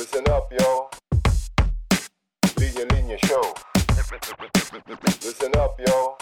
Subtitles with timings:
[0.00, 0.88] Listen up, yo.
[2.56, 3.52] Linya Linya Show.
[5.20, 6.16] Listen up, yo.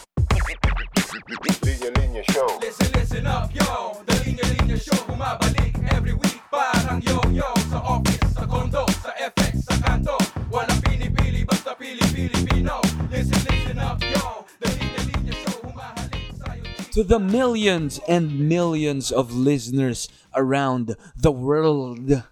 [1.62, 2.58] Linya Linya Show.
[2.58, 8.34] Listen, listen up, yo The Linya Linya Show Bumabalik every week Parang yo-yo Sa office,
[8.34, 10.18] sa condo, sa FX, sa kanto
[10.50, 12.82] Walang pinipili, basta pili-Pilipino
[13.14, 16.66] Listen, listen up, yo The Linya Linya Show Humahalik sa'yo
[16.98, 22.26] to the millions and millions of listeners around the world.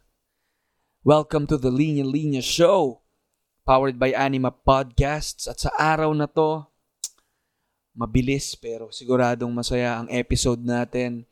[1.06, 2.98] Welcome to the Linya Linya Show,
[3.62, 5.46] powered by Anima Podcasts.
[5.46, 6.66] At sa araw na to,
[7.94, 11.22] mabilis pero siguradong masaya ang episode natin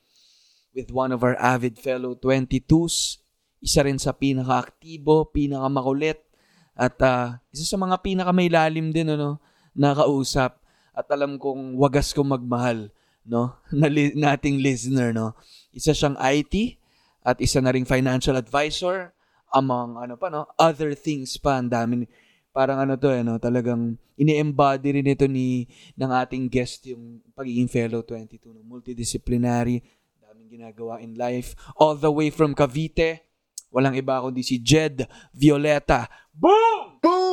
[0.78, 3.19] with one of our avid fellow 22s.
[3.59, 6.22] Isa rin sa pinaka-aktibo, pinaka-makulit,
[6.78, 9.42] at ah, isa sa mga pinaka-mailalim din ano,
[9.75, 10.55] nakausap.
[10.95, 12.95] At alam kong wagas kong magmahal
[13.27, 15.33] no na li- nating listener no
[15.72, 16.77] isa siyang IT
[17.25, 19.13] at isa na ring financial advisor
[19.54, 20.50] among ano pa no?
[20.58, 22.10] Other things pa ang dami
[22.50, 23.38] parang ano to eh no?
[23.38, 28.66] Talagang ini-embody rin ito ni ng ating guest yung pagiging fellow 22 no?
[28.66, 29.80] Multidisciplinary
[30.19, 31.55] daming ginagawa in life.
[31.78, 33.22] All the way from Cavite
[33.74, 36.06] walang iba kundi si Jed Violeta.
[36.34, 36.98] Boom!
[37.02, 37.24] Boom!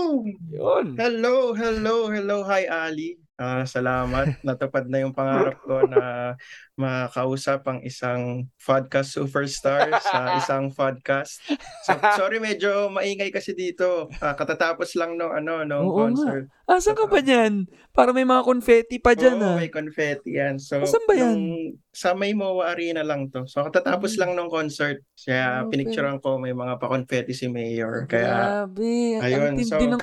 [0.52, 0.98] yun.
[0.98, 2.44] Hello, hello, hello.
[2.46, 3.18] Hi, Ali.
[3.42, 4.38] Ah, salamat.
[4.46, 6.38] Natupad na yung pangarap ko na
[6.76, 11.42] makausap ang isang podcast superstar sa isang podcast.
[11.82, 14.14] So, sorry, medyo maingay kasi dito.
[14.18, 15.98] Ah, katatapos lang no ano no Oo nga.
[16.06, 16.46] concert.
[16.64, 19.58] asan ka pa dyan para may mga confetti pa dyan Oo, ah.
[19.58, 20.56] may confetti yan.
[20.56, 21.34] So, Asan ba yan?
[21.34, 23.44] nung- sa May Moa Arena lang to.
[23.44, 25.02] So, katatapos lang nung concert.
[25.18, 25.70] Kaya Okay.
[25.76, 28.06] pinicturean ko may mga pa-confetti si Mayor.
[28.06, 29.18] Kaya, Grabe.
[29.20, 30.00] ayun, so- ng,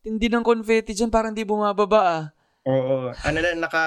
[0.00, 2.24] tindi ng confetti dyan, parang di bumababa ah.
[2.68, 3.12] Oo.
[3.24, 3.84] Ano lang, naka,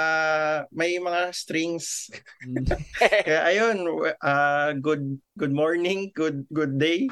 [0.73, 2.09] may mga strings.
[2.41, 2.65] Mm.
[3.27, 3.77] Kaya ayun,
[4.21, 7.05] ah, good good morning, good good day,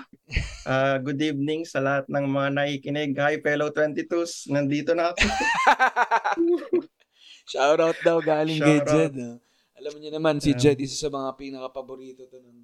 [0.65, 3.11] ah, good evening sa lahat ng mga nakikinig.
[3.19, 5.25] Hi fellow 22s, nandito na ako.
[7.51, 8.95] Shoutout daw galing kay Shoutout.
[8.95, 9.13] Jed.
[9.21, 9.37] ah.
[9.81, 10.53] Alam niyo naman, si.
[10.53, 12.57] Jed isa sa mga pinaka-paborito to ng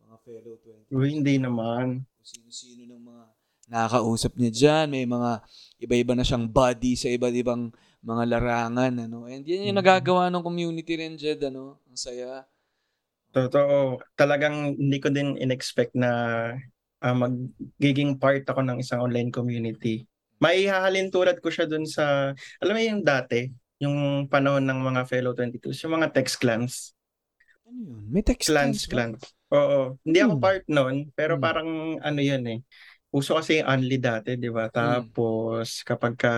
[0.00, 0.56] mga fellow
[0.88, 0.88] 20.
[0.88, 2.08] Uy, hindi naman.
[2.24, 3.24] Sino-sino ng mga
[3.68, 4.86] nakakausap niya dyan.
[4.88, 5.44] May mga
[5.84, 7.72] iba-iba na siyang buddy sa iba't ibang
[8.02, 8.92] mga larangan.
[9.06, 9.26] Ano?
[9.30, 9.82] And yan yung Mhm.
[9.82, 11.40] nagagawa ng community rin, Jed.
[11.46, 11.78] Ano?
[11.86, 12.44] Ang saya.
[13.32, 16.10] Totoo, talagang hindi ko din in-expect na
[17.02, 20.06] ah, magiging part ako ng isang online community.
[20.38, 22.30] May hahalin tulad ko siya dun sa,
[22.62, 23.50] alam mo yung dati,
[23.82, 26.94] yung panahon ng mga fellow 22s, yung mga text clans.
[27.66, 28.02] Ano yun?
[28.12, 28.90] May text Clans, ba?
[28.92, 29.22] clans.
[29.50, 29.98] Oo.
[30.06, 30.42] Hindi ako Hmm.
[30.44, 31.42] part nun, pero Hmm.
[31.42, 32.58] parang ano yun eh.
[33.12, 34.72] Uso kasi yung Only dati, di ba?
[34.72, 36.34] Tapos kapag ka,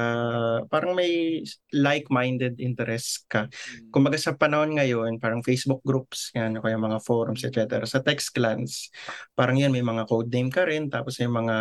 [0.66, 1.38] parang may
[1.70, 3.46] like-minded interest ka.
[3.46, 3.94] Mm.
[3.94, 7.86] Kumbaga sa panahon ngayon, parang Facebook groups, yan, o kaya mga forums, etc.
[7.86, 8.90] Sa text clans,
[9.38, 11.56] parang yan, may mga code name ka rin, tapos may mga,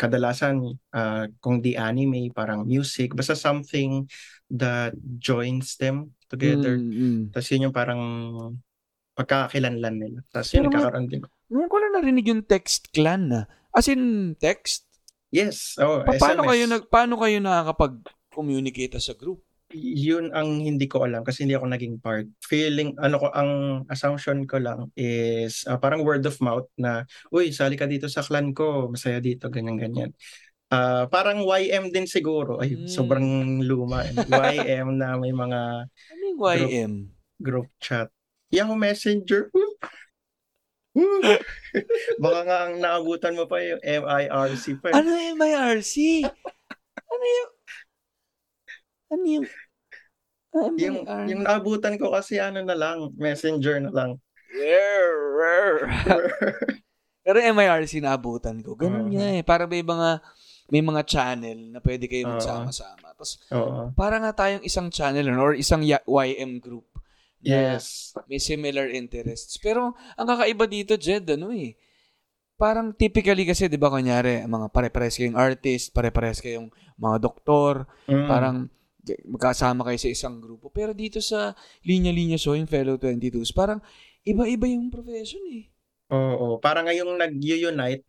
[0.00, 4.08] kadalasan, ah, kung di anime, parang music, basta something
[4.48, 6.80] that joins them together.
[6.80, 7.20] Mm, mm.
[7.28, 8.00] Tapos yun yung parang
[9.14, 10.18] pagkakakilanlan nila.
[10.32, 11.20] Tapos yun, Pero nagkakaroon din.
[11.52, 13.42] Ngayon ko lang narinig yung text clan na.
[13.74, 14.86] As in, text?
[15.34, 16.50] Yes, oh, Pa- paano SMS.
[16.54, 19.42] kayo nag paano kayo nakakapag-communicate sa group?
[19.74, 22.30] Yun ang hindi ko alam kasi hindi ako naging part.
[22.46, 23.50] Feeling, ano ko, ang
[23.90, 27.02] assumption ko lang is ah, parang word of mouth na,
[27.34, 30.14] uy, sali ka dito sa clan ko, masaya dito, ganyan-ganyan.
[30.70, 32.62] Ah, parang YM din siguro.
[32.62, 32.86] Ay, Mm.
[32.86, 33.26] sobrang
[33.60, 34.06] luma.
[34.06, 34.14] eh.
[34.14, 36.92] YM na may mga Ano yung YM?
[37.42, 38.06] group chat.
[38.54, 39.50] Yahoo Messenger.
[42.22, 44.90] Baka nga ang naabutan mo pa yung MIRC pa.
[44.90, 44.94] eh.
[44.94, 45.94] Ano yung MIRC?
[47.10, 47.50] ano yung
[49.10, 49.46] ano yung
[50.54, 51.26] ah, Yung, MIRC?
[51.34, 54.10] yung naabutan ko kasi ano na lang, messenger na lang.
[57.24, 58.78] Pero MIRC naabutan ko.
[58.78, 59.14] Ganun Oo.
[59.16, 59.42] nga eh.
[59.42, 60.22] Para may mga
[60.70, 63.12] may mga channel na pwede kayo magsama-sama.
[63.18, 63.90] Tapos Oo.
[63.98, 66.86] para nga tayong isang channel ano, or isang YM group.
[67.44, 68.16] Yes.
[68.26, 69.60] may similar interests.
[69.60, 71.76] Pero ang kakaiba dito, Jed, ano eh,
[72.54, 78.28] parang typically kasi, di ba, kunyari, mga pare-pares kayong artist, pare-pares kayong mga doktor, Mm.
[78.30, 78.56] parang
[79.28, 80.72] magkasama kayo sa isang grupo.
[80.72, 81.52] Pero dito sa
[81.84, 83.84] linya-linya show, yung fellow 22s, parang
[84.24, 85.68] iba-iba yung profession eh.
[86.08, 88.04] Oo, parang ngayong nag-unite,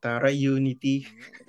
[0.00, 1.04] Tara Unity.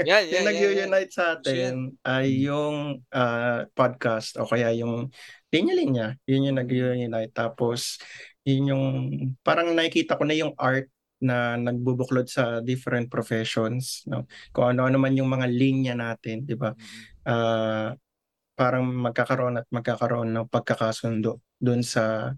[0.06, 5.07] Yan, yung nag-unite sa atin ay yung ah, podcast o kaya yung
[5.51, 6.18] linya-linya.
[6.25, 7.33] Yun yung nag-unite.
[7.36, 8.00] Tapos,
[8.48, 8.86] yun yung
[9.45, 10.89] parang nakikita ko na yung art
[11.21, 14.01] na nagbubuklod sa different professions.
[14.09, 14.25] No?
[14.50, 16.74] Kung ano-ano man yung mga linya natin, di ba?
[17.30, 17.94] Ah,
[18.57, 22.33] parang magkakaroon at magkakaroon ng pagkakasundo dun sa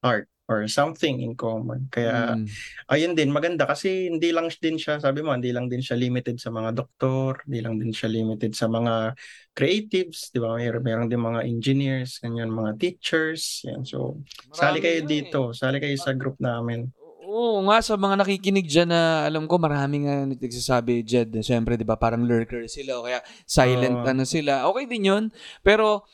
[0.00, 0.33] art.
[0.44, 1.88] Or something in common.
[1.88, 2.46] Kaya Mm.
[2.92, 6.36] ayun din maganda kasi hindi lang din siya sabi mo hindi lang din siya limited
[6.36, 9.16] sa mga doktor, hindi lang din siya limited sa mga
[9.56, 10.52] creatives, di ba?
[10.60, 13.88] Meron meron din mga engineers, ganyan mga teachers, yan.
[13.88, 14.20] So
[14.52, 15.56] sali Marami kayo nga dito, eh.
[15.56, 16.92] sali kayo sa group namin.
[17.24, 21.74] Oo nga, sa mga nakikinig dyan na alam ko maraming nga nagsasabi, Jed, na syempre,
[21.74, 24.06] di ba, parang lurker sila o kaya silent Oo.
[24.06, 24.68] ano sila.
[24.70, 25.24] Okay din yun,
[25.58, 26.06] pero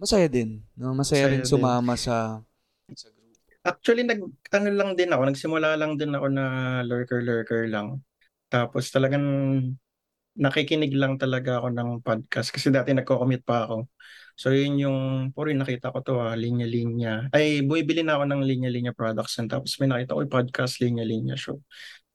[0.00, 0.64] masaya din.
[0.72, 0.96] No?
[0.96, 1.50] Masaya, Masaya rin din.
[1.50, 2.40] sumama sa,
[2.96, 3.15] sa group.
[3.66, 4.22] Actually, nag,
[4.54, 6.44] ano lang din ako, nagsimula lang din ako na
[6.86, 7.98] lurker-lurker lang.
[8.46, 9.26] Tapos talagang
[10.36, 13.90] nakikinig lang talaga ako ng podcast kasi dati nagko-commute pa ako.
[14.36, 14.98] So yun yung,
[15.32, 17.32] puro yung nakita ko to ah, linya-linya.
[17.32, 21.56] Ay, bumibili na ako ng linya-linya products and tapos may nakita ko podcast, linya-linya show.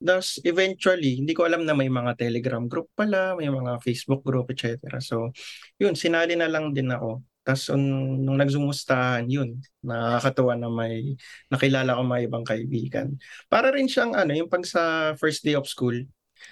[0.01, 4.50] Thus, eventually, hindi ko alam na may mga Telegram group pala, may mga Facebook group,
[4.50, 4.98] etc.
[4.98, 5.30] So,
[5.77, 7.21] yun, sinali na lang din ako.
[7.41, 11.17] Tapos, un- nung nagsumustahan, yun, nakakatuwa na may
[11.49, 13.07] nakilala ko mga ibang kaibigan.
[13.49, 15.95] Para rin siyang, ano, yung pag sa first day of school,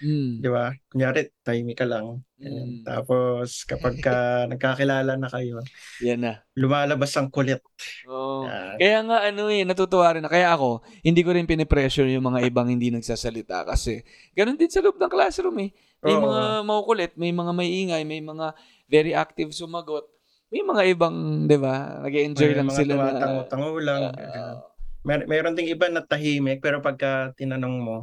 [0.01, 0.37] Mm.
[0.37, 0.69] di ba?
[0.85, 2.21] Kunyari, tahimik ka lang.
[2.37, 2.85] Mm.
[2.85, 4.15] Tapos, kapag ka
[4.51, 5.65] nagkakilala na kayo,
[6.05, 6.33] Yan na.
[6.53, 7.57] lumalabas ang kulit.
[8.05, 8.45] Oo.
[8.45, 8.77] Yan.
[8.77, 10.21] Kaya nga ano eh, natutuwa rin.
[10.21, 14.69] na- Kaya ako, hindi ko rin pinipressure yung mga ibang hindi nagsasalita kasi ganun din
[14.69, 15.73] sa loob ng classroom eh.
[15.99, 16.21] May Oo.
[16.21, 18.53] mga makukulit, may mga maingay, may mga
[18.85, 20.05] very active sumagot.
[20.49, 23.01] May mga ibang, di ba, nag-enjoy lang mga sila na...
[23.05, 24.01] tumatango-tango lang.
[24.17, 24.65] Ah,
[24.99, 27.97] Mer- meron ding iba na tahimik, pero pagka tinanong mo,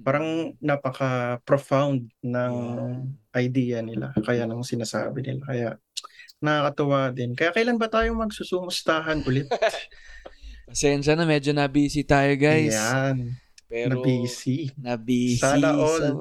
[0.00, 2.54] parang napaka-profound ng
[3.36, 4.16] idea nila.
[4.24, 5.42] Kaya nang sinasabi nila.
[5.44, 5.68] Kaya
[6.40, 7.34] nakakatuwa din.
[7.34, 9.50] Kaya kailan ba tayo magsusumustahan ulit?
[10.70, 12.78] Pasensya na, medyo na-busy tayo guys.
[12.78, 13.34] Yan.
[13.68, 14.72] Pero, na busy.
[14.80, 15.42] Na-busy.
[15.44, 16.16] Sana all.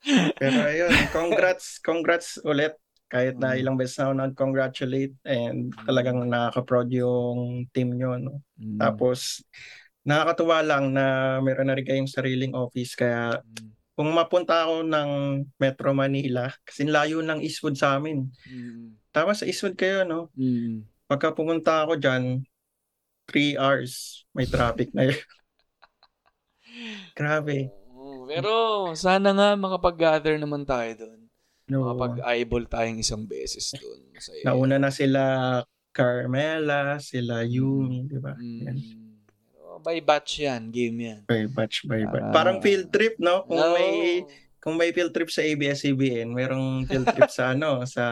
[0.40, 2.72] Pero ayun, congrats, congrats ulit.
[3.10, 3.58] Kahit na Mm.
[3.58, 8.14] ilang beses na ako nag-congratulate and talagang nakaka-proud yung team nyo.
[8.16, 8.38] No?
[8.54, 8.78] Mm.
[8.78, 9.42] Tapos,
[10.06, 12.94] nakakatuwa lang na meron na rin kayong sariling office.
[12.94, 13.74] Kaya Mm.
[13.98, 15.10] kung mapunta ako ng
[15.58, 18.30] Metro Manila, kasi layo ng Eastwood sa amin.
[18.46, 18.94] Mm.
[19.10, 20.30] Tama sa Eastwood kayo, no?
[20.38, 20.86] Mm.
[21.10, 22.46] Pagka pumunta ako dyan,
[23.26, 25.18] 3 hours, may traffic na yun.
[27.18, 27.74] Grabe.
[28.30, 28.50] Pero
[28.94, 31.19] sana nga makapag-gather naman tayo doon.
[31.70, 31.86] No.
[31.86, 34.10] Makapag-eyeball tayong isang beses doon.
[34.10, 34.42] Masaya.
[34.42, 35.22] Nauna na sila
[35.90, 38.34] Carmela, sila Yumi, di ba?
[38.34, 38.60] Mm.
[38.66, 38.76] Yan.
[39.54, 41.20] Pero by batch yan, game yan.
[41.26, 42.30] By batch, by batch.
[42.30, 42.34] Ah.
[42.34, 43.46] Parang field trip, no?
[43.46, 43.74] Kung Oo.
[43.74, 44.22] may
[44.60, 48.04] kung may field trip sa ABS-CBN, merong field trip sa ano, sa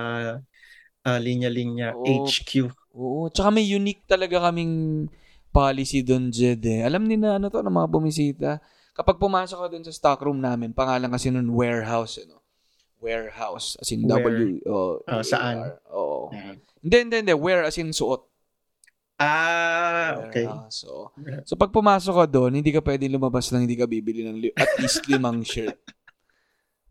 [1.05, 2.25] ah, linya-linya Oo.
[2.25, 2.51] HQ.
[2.99, 5.07] Oo, tsaka may unique talaga kaming
[5.55, 6.65] policy doon, Jed.
[6.67, 6.83] Eh.
[6.83, 8.51] Alam ni na ano to, ng mga bumisita.
[8.97, 12.38] Kapag pumasok ka doon sa stockroom namin, pangalan kasi nun warehouse, ano?
[12.99, 14.21] Warehouse, as in Where?
[14.21, 14.59] W.
[14.65, 15.57] Oh, Ah, saan?
[15.61, 15.73] A-R.
[15.91, 16.35] Oo.
[16.79, 17.35] Hindi, hindi, hindi.
[17.35, 18.27] Wear as in suot.
[19.17, 20.47] Ah, okay.
[20.47, 20.79] Warehouse.
[20.79, 21.11] So,
[21.45, 24.55] so pag pumasok ka doon, hindi ka pwedeng lumabas nang hindi ka bibili ng li-
[24.55, 25.75] at least limang shirt.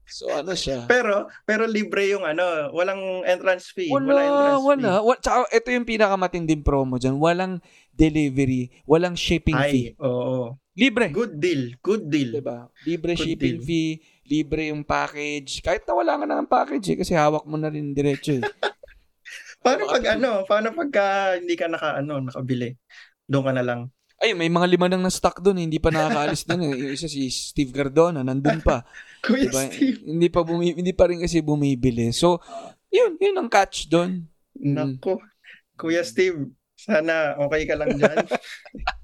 [0.07, 0.87] So ano siya?
[0.87, 3.91] Pero pero libre yung ano, walang entrance fee.
[3.91, 4.87] Wala, wala entrance wala.
[4.87, 5.03] fee.
[5.03, 7.19] Wa- Tsaka ito yung pinakamatinding promo dyan.
[7.19, 7.59] Walang
[7.91, 9.91] delivery, walang shipping fee.
[9.91, 10.55] Ay, oo.
[10.71, 11.11] Libre.
[11.11, 12.39] Good deal, good deal.
[12.39, 12.71] Diba?
[12.87, 13.67] Libre Good shipping deal.
[13.67, 15.63] fee, libre yung package.
[15.63, 18.43] Kahit na wala ka na ng package eh, kasi hawak mo na rin diretso eh.
[19.63, 22.77] Paano pag ano, paano pagka hindi ka naka ano, nakabili?
[23.27, 23.81] Doon ka na lang.
[24.17, 25.65] Ay, may mga lima nang na-stock doon, eh.
[25.69, 26.61] hindi pa nakakaalis doon.
[26.65, 26.71] Eh.
[26.73, 28.81] Yung isa si Steve Cardona, nandun pa.
[29.25, 29.61] Kuya Diba?
[29.69, 30.01] Steve.
[30.01, 32.09] Hindi pa bumi hindi pa rin kasi bumibili.
[32.09, 32.41] So,
[32.89, 34.25] yun, yun ang catch doon.
[34.57, 34.73] Mm.
[34.73, 35.21] Nako.
[35.77, 38.17] Kuya Steve, sana okay ka lang dyan.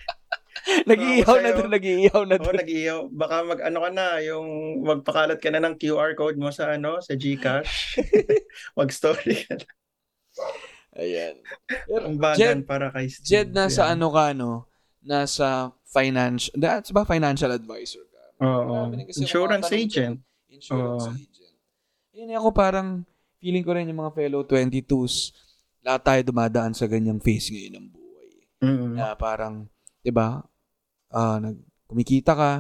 [0.89, 2.55] Nag-iihaw na doon, nag-iihaw na Oo, doon.
[2.63, 3.00] nag-iiyaw.
[3.12, 4.48] Baka mag ano ka na, yung
[4.84, 8.00] magpakalat ka na ng QR code mo sa ano, sa GCash.
[8.79, 9.67] Mag-story ka na.
[10.93, 11.36] Ayan.
[11.67, 13.27] Pero, Ang Jed, banan para kay Steve.
[13.27, 14.00] Jed, nasa Yan.
[14.00, 14.51] ano ka, no?
[15.03, 15.48] Nasa
[15.84, 18.24] financial, that's ba financial advisor ka?
[18.46, 18.88] Oo.
[19.03, 19.91] Kasi Insurance agent.
[19.91, 20.13] dyan.
[20.53, 21.17] Insurance Oo.
[21.17, 21.55] agent.
[22.13, 23.03] Yun ako parang,
[23.41, 25.34] feeling ko rin yung mga fellow 22s,
[25.84, 28.29] lahat tayo dumadaan sa ganyang phase ngayon ng buhay.
[28.63, 28.91] Mm.
[28.96, 29.67] Na parang,
[30.00, 30.39] di ba,
[31.13, 32.51] ah, nag, kumikita ka,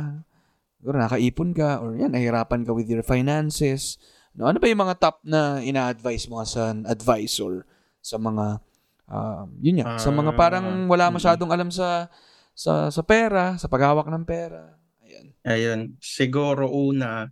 [0.85, 3.97] or nakaipon ka, or yan, nahirapan ka with your finances.
[4.37, 7.65] No, ano ba yung mga top na ina-advise mo as an advisor
[8.01, 8.61] sa mga,
[9.09, 11.13] um, yun nga, sa mga Ah, parang wala mm.
[11.17, 12.09] masyadong alam sa,
[12.53, 14.77] sa, sa pera, sa paghawak ng pera.
[15.05, 15.25] Ayan.
[15.45, 15.79] Ayun.
[16.01, 17.29] Siguro una,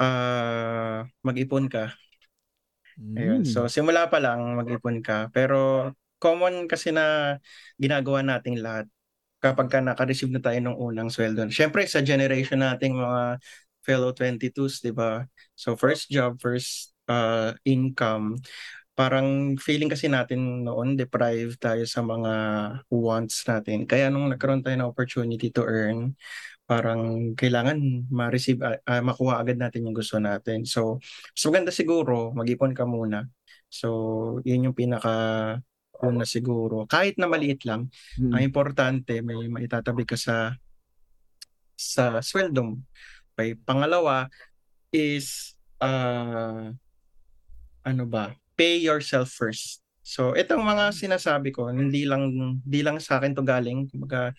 [0.00, 1.94] ah mag-ipon ka.
[3.00, 3.48] Ayun.
[3.48, 5.32] So, simula pa lang mag-ipon ka.
[5.32, 5.90] Pero,
[6.20, 7.36] common kasi na
[7.80, 8.86] ginagawa nating lahat
[9.40, 11.48] kapag ka naka-receive na tayo ng unang sweldo.
[11.48, 13.40] Siyempre, sa generation nating mga
[13.80, 15.24] fellow 22s, di ba?
[15.56, 18.38] So, first job, first uh, income.
[19.00, 22.32] parang feeling kasi natin noon deprived tayo sa mga
[22.92, 23.88] wants natin.
[23.88, 26.12] Kaya nung nagkaroon tayo ng opportunity to earn,
[26.68, 30.68] parang kailangan ma-receive, ah, makuha agad natin yung gusto natin.
[30.68, 31.00] So,
[31.32, 33.24] mas maganda siguro, mag-ipon ka muna.
[33.72, 33.88] So,
[34.44, 35.56] yun yung pinaka
[36.04, 36.84] una siguro.
[36.88, 37.88] Kahit na maliit lang,
[38.18, 38.32] Mm.
[38.32, 40.56] ang importante may maitatabi ka sa
[41.76, 42.76] sa sweldo mo.
[43.32, 43.56] Okay.
[43.56, 44.28] Pangalawa
[44.92, 46.68] is uh,
[47.80, 48.36] ano ba?
[48.56, 49.80] Pay yourself first.
[50.04, 52.28] So, itong mga sinasabi ko, hindi lang
[52.60, 53.88] hindi lang sa akin to galing.
[53.88, 54.36] Kumbaga,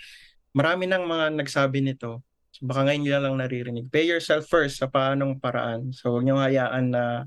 [0.54, 2.22] marami nang mga nagsabi nito.
[2.54, 3.88] So, baka ngayon nyo lang naririnig.
[3.90, 5.90] Pay yourself first sa paanong paraan.
[5.96, 7.26] So, huwag nyo hayaan na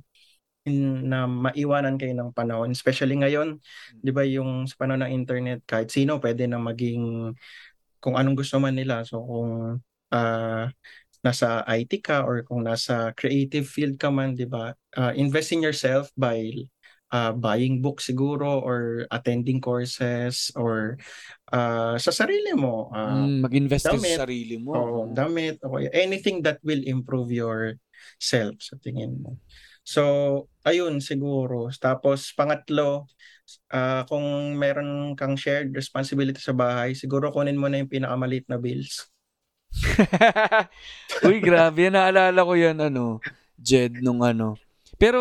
[0.66, 2.72] na maiwanan kayo ng panahon.
[2.72, 3.60] Especially ngayon,
[4.00, 7.32] di ba yung sa panahon ng internet, kahit sino pwede na maging
[8.00, 9.04] kung anong gusto man nila.
[9.04, 9.80] So kung
[10.12, 10.72] ah,
[11.20, 14.72] nasa IT ka or kung nasa creative field ka man, di ba?
[14.96, 16.40] ah, invest in yourself by
[17.12, 20.96] ah, buying books siguro or attending courses or
[21.52, 22.88] ah, sa sarili mo.
[22.88, 24.16] ah, Mm, mag-invest damit.
[24.16, 24.72] sa sarili mo.
[24.80, 27.76] Oo, damit, o kaya anything that will improve your
[28.16, 29.36] self sa tingin mo.
[29.84, 30.02] So,
[30.64, 31.68] ayun siguro.
[31.76, 33.04] Tapos pangatlo,
[33.68, 38.56] ah, kung meron kang shared responsibility sa bahay, siguro kunin mo na yung pinakamaliit na
[38.56, 39.12] bills.
[41.28, 41.92] Uy, grabe.
[41.92, 43.20] Naalala ko yan, ano,
[43.60, 44.56] Jed, nung ano.
[44.96, 45.20] Pero,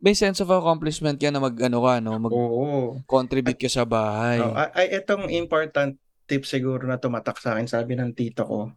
[0.00, 2.16] may sense of accomplishment ka na mag, ano ka, no?
[2.18, 4.40] Mag-contribute ka sa bahay.
[4.40, 8.72] Oh, ay, ay, itong important tip siguro na tumatak sa akin, sabi ng tito ko,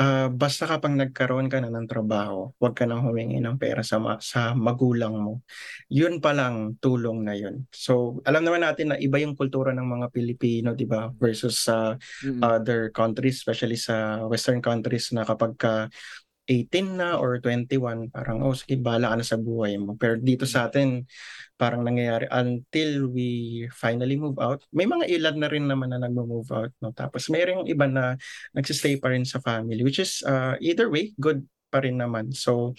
[0.00, 4.00] ah, basta kapag nagkaroon ka na ng trabaho, huwag ka nang humingi ng pera sa,
[4.00, 5.44] ma- sa magulang mo.
[5.92, 7.68] Yun pa lang tulong na yun.
[7.68, 11.12] So, alam naman natin na iba yung kultura ng mga Pilipino, di ba?
[11.20, 12.54] Versus sa Mm-mm.
[12.54, 15.74] other countries, especially sa Western countries na kapag ka
[16.50, 19.94] 18 na or 21, parang, oh, sige, bahala ka na sa buhay mo.
[19.94, 21.06] Pero dito sa atin,
[21.54, 24.66] parang nangyayari until we finally move out.
[24.74, 26.74] May mga ilan na rin naman na nag-move out.
[26.82, 26.90] No?
[26.90, 28.18] Tapos mayroong iba na
[28.50, 32.34] nagsistay pa rin sa family, which is uh, either way, good pa rin naman.
[32.34, 32.74] So,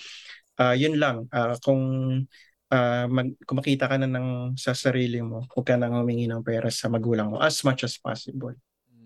[0.59, 1.31] uh, yun lang.
[1.31, 1.83] Uh, kung
[2.67, 6.43] uh, mag, kung makita ka na ng sa sarili mo, huwag ka nang humingi ng
[6.43, 8.51] pera sa magulang mo as much as possible.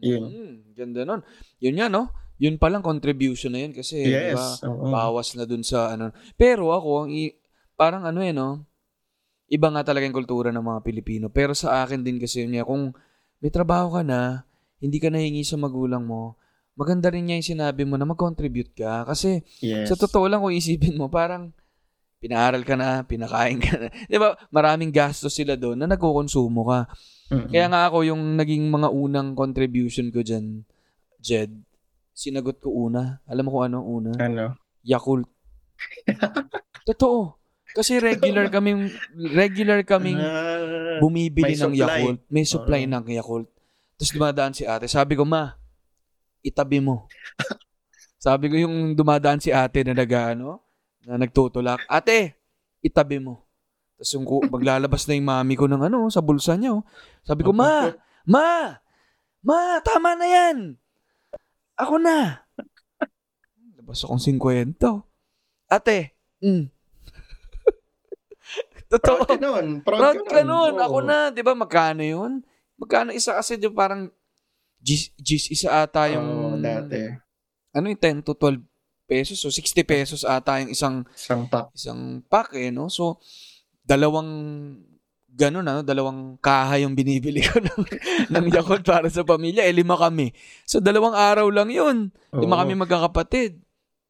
[0.01, 0.23] Yun.
[0.25, 1.21] Mm, ganda nun.
[1.61, 2.24] Yun nga, no?
[2.35, 4.59] Yun palang contribution na yun kasi, yes.
[4.61, 4.91] oo.
[4.91, 6.11] Bawas na dun sa ano.
[6.35, 7.35] Pero ako, ang i-
[7.73, 8.67] parang ano eh, no?
[9.47, 11.25] Iba nga talaga yung kultura ng mga Pilipino.
[11.31, 12.91] Pero sa akin din kasi yun kung
[13.39, 14.43] may trabaho ka na,
[14.83, 16.35] hindi ka nahingi sa magulang mo,
[16.75, 19.07] maganda rin niya yung sinabi mo na mag-contribute ka.
[19.07, 19.87] Kasi Yes.
[19.87, 21.55] sa totoo lang kung isipin mo, parang
[22.19, 23.87] pinaaral ka na, pinakain ka na.
[24.11, 24.35] Di ba?
[24.51, 26.79] Maraming gastos sila doon na nagkukonsumo ka.
[27.31, 27.49] Mm-mm.
[27.49, 30.65] Kaya nga ako, yung naging mga unang contribution ko dyan,
[31.21, 31.64] Jed,
[32.15, 33.19] sinagot ko una.
[33.27, 34.11] Alam mo kung ano una?
[34.15, 34.55] ano?
[34.81, 35.27] Yakult.
[36.87, 37.35] Totoo.
[37.75, 38.87] Kasi regular kaming
[39.35, 41.81] regular kaming Ah, bumibili ng supply.
[41.99, 42.19] Yakult.
[42.31, 42.91] May supply Oo.
[42.95, 43.47] ng Yakult.
[43.99, 44.87] Tapos dumadaan si ate.
[44.87, 45.59] Sabi ko, ma,
[46.39, 47.11] itabi mo.
[48.25, 50.63] Sabi ko yung dumadaan si ate na nag, ano,
[51.03, 51.83] na nagtutulak.
[51.85, 52.39] Ate,
[52.79, 53.43] itabi mo.
[53.95, 56.75] Tapos yung maglalabas na yung mami ko ng ano, sa bulsa niya.
[56.75, 56.83] oh.
[57.23, 57.91] Sabi ko, ma,
[58.27, 58.75] ma,
[59.39, 60.79] ma, tama na yan.
[61.75, 62.45] Ako na.
[63.75, 64.79] Labas akong 50.
[65.65, 66.65] Ate, mm.
[68.91, 69.17] Totoo.
[69.17, 69.65] Proud ka nun.
[69.81, 70.73] Proud, Proud ka nun.
[70.77, 71.17] Ako na.
[71.29, 72.45] Di ba magkano yun?
[72.75, 74.07] Magkano isa kasi di ba parang
[74.77, 77.01] gis, gis isa ata yung Oo, dati.
[77.71, 78.61] ano yung 10 to 12
[79.05, 81.73] pesos o 60 pesos ata yung isang Isang pack.
[81.73, 83.17] isang pack eh no so
[83.81, 84.29] dalawang
[85.35, 87.81] ganun ano dalawang kaha yung binibili ko ng,
[88.33, 90.31] ng Yakult para sa pamilya eh lima kami
[90.63, 92.61] so dalawang araw lang yun lima Oo.
[92.63, 93.59] kami magkakapatid.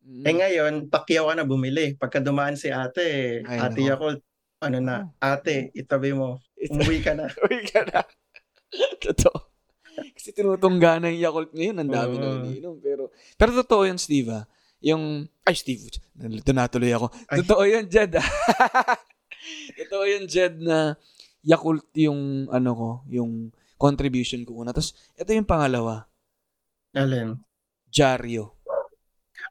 [0.05, 1.97] Eh ngayon, pakyaw ka na bumili.
[1.97, 3.89] Pagka dumaan si ate, Ay, ate nako.
[3.89, 4.21] Yakult,
[4.61, 6.37] ano na, ate, itabi mo.
[6.69, 7.25] Umuwi ka na.
[7.49, 8.05] Uy, ka na.
[9.09, 9.49] totoo.
[10.13, 11.81] Kasi tinutungga na yung Yakult ngayon.
[11.81, 12.37] Ang dami na Oo.
[12.45, 12.75] iniinom.
[12.85, 14.29] Pero, pero totoo yun, Steve.
[14.29, 14.45] ah.
[14.85, 15.89] Yung, ay, Steve.
[16.13, 17.09] Nalito natuloy ako.
[17.25, 17.41] Ay.
[17.41, 18.13] Totoo yun, Jed.
[18.21, 18.29] ah.
[19.81, 20.93] totoo yun, Jed, na
[21.45, 24.73] Yakult yung, ano ko, yung contribution ko una.
[24.73, 26.09] Tapos, ito yung pangalawa.
[26.91, 27.37] Alin?
[27.87, 28.57] Jaryo.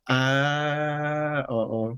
[0.04, 1.96] Ah, oo.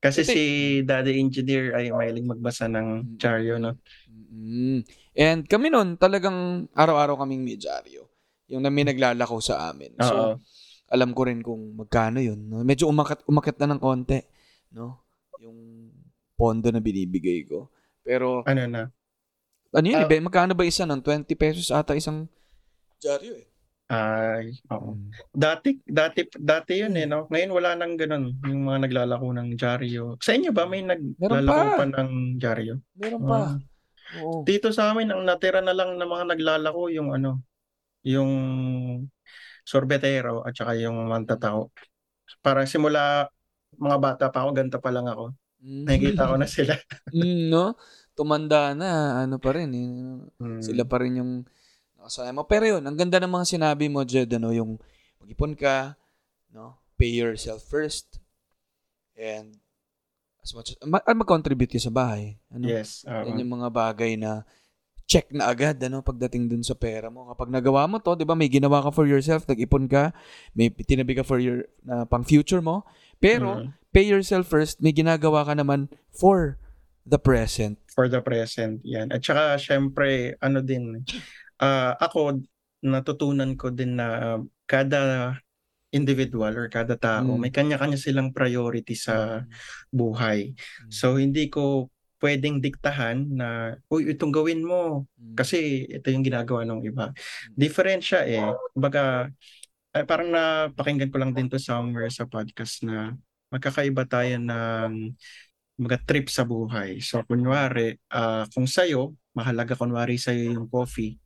[0.00, 0.44] Kasi Kasi- si
[0.84, 3.72] Daddy Engineer ay mahilig magbasa ng Charyo, no?
[5.14, 8.04] And kami nun, talagang araw-araw kaming may Jaryo.
[8.50, 9.96] Yung na may naglalako sa amin.
[9.96, 10.32] So, Oo.
[10.92, 12.36] alam ko rin kung magkano yun.
[12.44, 12.60] No?
[12.60, 14.20] Medyo umakat, umakat na ng konti.
[14.76, 15.00] No?
[15.40, 15.88] Yung
[16.36, 17.72] pondo na binibigay ko.
[18.04, 18.82] Pero, Ano na?
[19.74, 19.98] Ano yun?
[19.98, 20.06] Ah.
[20.06, 21.02] iba, magkano ba isa nun?
[21.02, 22.30] 20 pesos ata isang
[23.02, 23.46] dyaryo eh.
[23.84, 24.96] Ay, oo.
[24.96, 25.12] Mm.
[25.28, 27.28] Dati, dati, dati yun eh, no?
[27.28, 30.16] Ngayon wala nang ganun, yung mga naglalako ng dyaryo.
[30.24, 31.78] Sa inyo ba may naglalako pa.
[31.84, 32.80] pa ng dyaryo?
[32.96, 33.36] Meron pa.
[33.36, 33.54] Ah.
[34.24, 34.40] Oo.
[34.46, 37.44] Dito sa amin, ang natira na lang na mga naglalako yung ano,
[38.04, 38.30] yung
[39.64, 41.68] sorbetero at saka yung mantatao.
[42.40, 43.28] Para simula
[43.76, 45.36] mga bata pa ako, ganito pa lang ako.
[45.64, 45.84] Mm.
[45.88, 46.74] Nakikita ko na sila.
[47.14, 47.76] Mm, no?
[48.14, 49.86] Tumanda na, ano pa rin eh.
[50.38, 50.62] Hmm.
[50.62, 51.32] Sila pa rin yung
[51.98, 52.46] nakasaya mo.
[52.46, 54.78] Pero yun, ang ganda ng mga sinabi mo, Jed, ano, yung
[55.18, 55.98] mag-ipon ka,
[56.54, 56.78] no?
[56.94, 58.22] Pay yourself first.
[59.18, 59.58] And
[60.42, 62.38] as much as, ma- ah, mag-contribute ka sa bahay.
[62.54, 62.70] Ano?
[62.70, 63.02] Yes.
[63.02, 63.24] oo.
[63.34, 64.46] Yan yung mga bagay na
[65.04, 67.28] check na agad ano pagdating dun sa pera mo.
[67.28, 70.16] Kapag nagawa mo to, 'di ba, may ginawa ka for yourself, nag-ipon ka,
[70.56, 72.88] may tinabi ka for your na pang future mo.
[73.20, 73.68] Pero Mm.
[73.92, 76.56] pay yourself first, may ginagawa ka naman for
[77.04, 77.76] the present.
[77.94, 79.08] For the present yan.
[79.14, 81.00] At saka syempre ano din
[81.62, 82.42] ah, ako
[82.84, 84.36] natutunan ko din na
[84.68, 85.32] kada
[85.94, 87.40] individual or kada tao Mm.
[87.40, 89.46] may kanya-kanya silang priority sa
[89.94, 90.52] buhay.
[90.90, 95.06] So hindi ko pwedeng diktahan na uy itong gawin mo.
[95.14, 95.38] Mm.
[95.38, 97.14] kasi ito yung ginagawa ng iba.
[97.54, 98.42] Different siya eh.
[98.74, 99.30] Baga
[99.94, 103.14] ay, parang napakinggan ko lang din to somewhere sa podcast na
[103.54, 105.14] magkakaiba tayo ng
[105.74, 107.02] mga trip sa buhay.
[107.02, 111.18] So, kunwari, ah, kung sa'yo, mahalaga kunwari sa'yo yung coffee,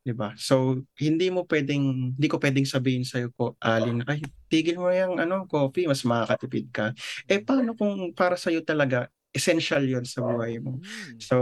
[0.00, 0.32] di ba?
[0.38, 5.18] So, hindi mo pwedeng, hindi ko pwedeng sabihin sa'yo ko, Alin, ay, tigil mo yung
[5.18, 6.86] ano, coffee, mas makakatipid ka.
[7.26, 10.82] Eh, paano kung para sa'yo talaga, essential yon sa buhay mo?
[10.82, 11.18] Mm.
[11.22, 11.36] So,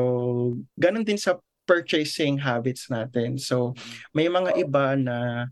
[0.76, 3.36] ganun din sa purchasing habits natin.
[3.36, 3.76] So,
[4.16, 5.48] may mga iba na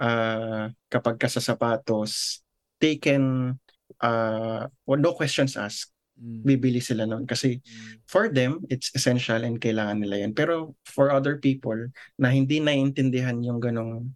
[0.00, 2.42] ah, kapag ka sa sapatos,
[2.80, 3.54] they can,
[4.00, 5.89] uh, no questions asked,
[6.20, 6.44] Mm.
[6.44, 7.24] bibili sila nun.
[7.24, 8.04] Kasi Mm.
[8.04, 10.36] for them, it's essential and kailangan nila yan.
[10.36, 11.88] Pero for other people
[12.20, 14.12] na hindi naiintindihan yung ganong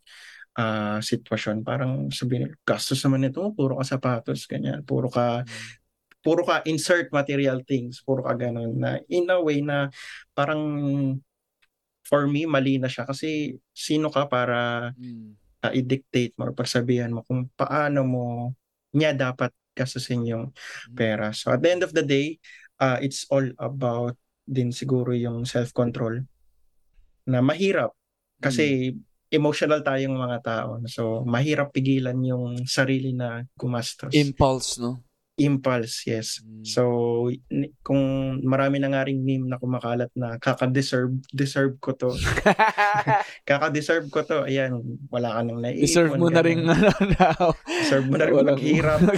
[0.54, 5.42] ah, sitwasyon, parang sabihin, gastos naman ito, puro ka sapatos, ganyan, puro ka
[6.22, 9.90] puro ka insert material things, puro ka ganun na in a way na
[10.32, 10.62] parang
[12.06, 15.34] for me mali na siya kasi sino ka para Mm.
[15.66, 18.24] uh, i-dictate mo or pagsabihan mo kung paano mo
[18.94, 20.44] niya dapat gastusin yung
[20.94, 21.34] pera.
[21.34, 22.38] So at the end of the day,
[22.80, 26.20] uh, it's all about din siguro yung self-control
[27.28, 27.96] na mahirap
[28.38, 28.92] kasi
[29.32, 30.70] emotional tayong mga tao.
[30.86, 34.12] So mahirap pigilan yung sarili na gumastos.
[34.12, 35.00] Impulse, no?
[35.34, 36.38] Impulse, yes.
[36.46, 36.62] Mm.
[36.62, 36.82] So,
[37.82, 37.98] kung
[38.46, 42.14] marami na nga ring meme na kumakalat na kaka-deserve, deserve ko to.
[43.50, 44.46] Kaka-deserve ko to.
[44.46, 44.78] Ayan,
[45.10, 45.90] wala ka nang naiipon.
[45.90, 46.86] Deserve mo na rin ano
[47.18, 47.50] now.
[47.66, 49.02] Deserve mo na rin maghirap.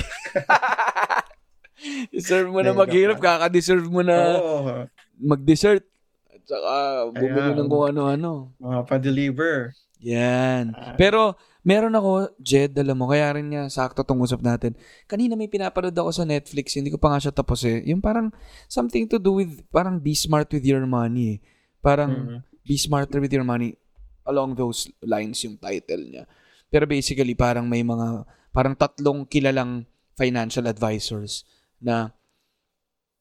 [2.16, 4.88] Deserve mo na maghirap, kaka-deserve mo na Oo,
[5.20, 5.84] mag-dessert.
[6.32, 6.72] At saka
[7.12, 8.56] bumili ng kung ano-ano.
[8.56, 9.76] mga pa-deliver.
[10.00, 10.72] Yan.
[10.72, 10.96] Ah.
[10.96, 14.78] Pero meron ako, Jed, alam mo, kaya rin niya sakto tong usap natin.
[15.10, 17.82] Kanina may pinapanood ako sa Netflix, hindi ko pa nga siya tapos eh.
[17.90, 18.30] Yung parang
[18.70, 21.38] something to do with, parang be smart with your money eh.
[21.82, 22.38] Parang Mhm.
[22.62, 23.74] be smarter with your money
[24.22, 26.24] along those lines yung title niya.
[26.66, 31.42] Pero basically, parang may mga, parang tatlong kilalang financial advisors
[31.78, 32.10] na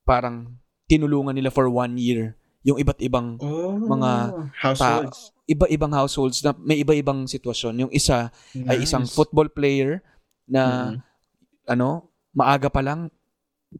[0.06, 4.12] parang tinulungan nila for one year yung iba't ibang Oh, Mga
[4.58, 5.35] households.
[5.46, 7.86] Iba-ibang households na may iba-ibang sitwasyon.
[7.86, 8.34] Yung isa
[8.66, 9.14] ay isang Nice.
[9.14, 10.02] football player
[10.46, 10.98] na Mhm.
[11.66, 11.90] ano,
[12.32, 13.10] maaga pa lang,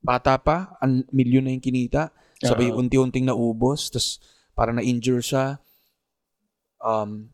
[0.02, 2.82] bata pa, ang milyon na yung kinita, sabay Oo.
[2.82, 4.18] unti-unting naubos, tapos
[4.54, 5.58] parang na-injure siya.
[6.80, 7.30] Um,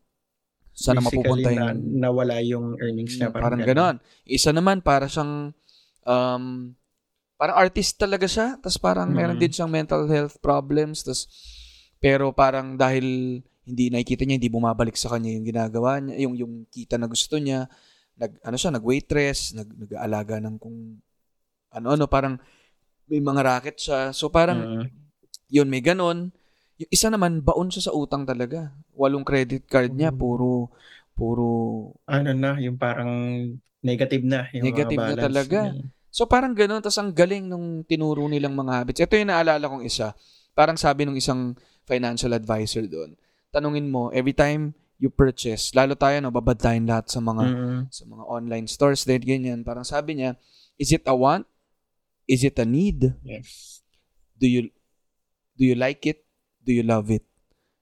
[0.88, 3.28] na Basically, mapupunta na, yung nawala yung earnings niya.
[3.28, 3.96] Mm, parang ganon.
[4.24, 5.52] Isa naman, para siyang,
[6.04, 6.44] um,
[7.36, 9.42] parang artist talaga siya, tapos parang meron Mhm.
[9.42, 11.28] din siyang mental health problems, tapos,
[11.98, 16.52] pero parang dahil hindi nakikita niya, hindi bumabalik sa kanya yung ginagawa niya, yung, yung
[16.66, 17.70] kita na gusto niya,
[18.18, 20.98] nag, ano siya, nag-waitress, nag, nag-aalaga ng kung,
[21.72, 22.36] ano-ano, parang
[23.08, 24.10] may mga racket siya.
[24.12, 24.84] So parang, Mm.
[25.48, 26.28] yun, may ganon.
[26.76, 28.72] Yung isa naman, baon siya sa utang talaga.
[28.92, 30.18] Walong credit card niya, Mm.
[30.18, 30.68] puro,
[31.14, 31.48] puro
[32.08, 33.10] ano na, yung parang
[33.80, 34.48] negative na.
[34.52, 35.60] Yung Negative mga na talaga.
[35.72, 35.86] niya.
[36.12, 39.00] So parang ganun, tas ang galing nung tinuro nilang mga habits.
[39.00, 40.12] Ito yung naalala kong isa.
[40.52, 41.56] Parang sabi nung isang
[41.88, 43.16] financial advisor doon.
[43.52, 47.80] Tanungin mo, every time you purchase, lalo tayo, no, babad tayong lahat sa mga, Mm.
[47.90, 49.60] sa mga online stores, then ganyan.
[49.60, 50.40] Parang sabi niya,
[50.74, 51.44] is it a want?
[52.24, 53.12] Is it a need?
[53.20, 53.82] Yes.
[54.34, 54.72] Do you,
[55.52, 56.24] do you like it?
[56.62, 57.26] Do you love it?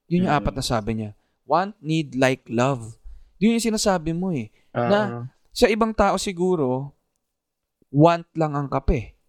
[0.09, 0.39] Yun yung Mm.
[0.43, 1.11] apat na sabi niya.
[1.45, 2.99] Want, need, like, love.
[3.39, 4.51] Yun yung sinasabi mo eh.
[4.71, 5.09] Ah, Na-
[5.51, 6.95] Sa ibang tao siguro,
[7.91, 9.19] want lang ang kape.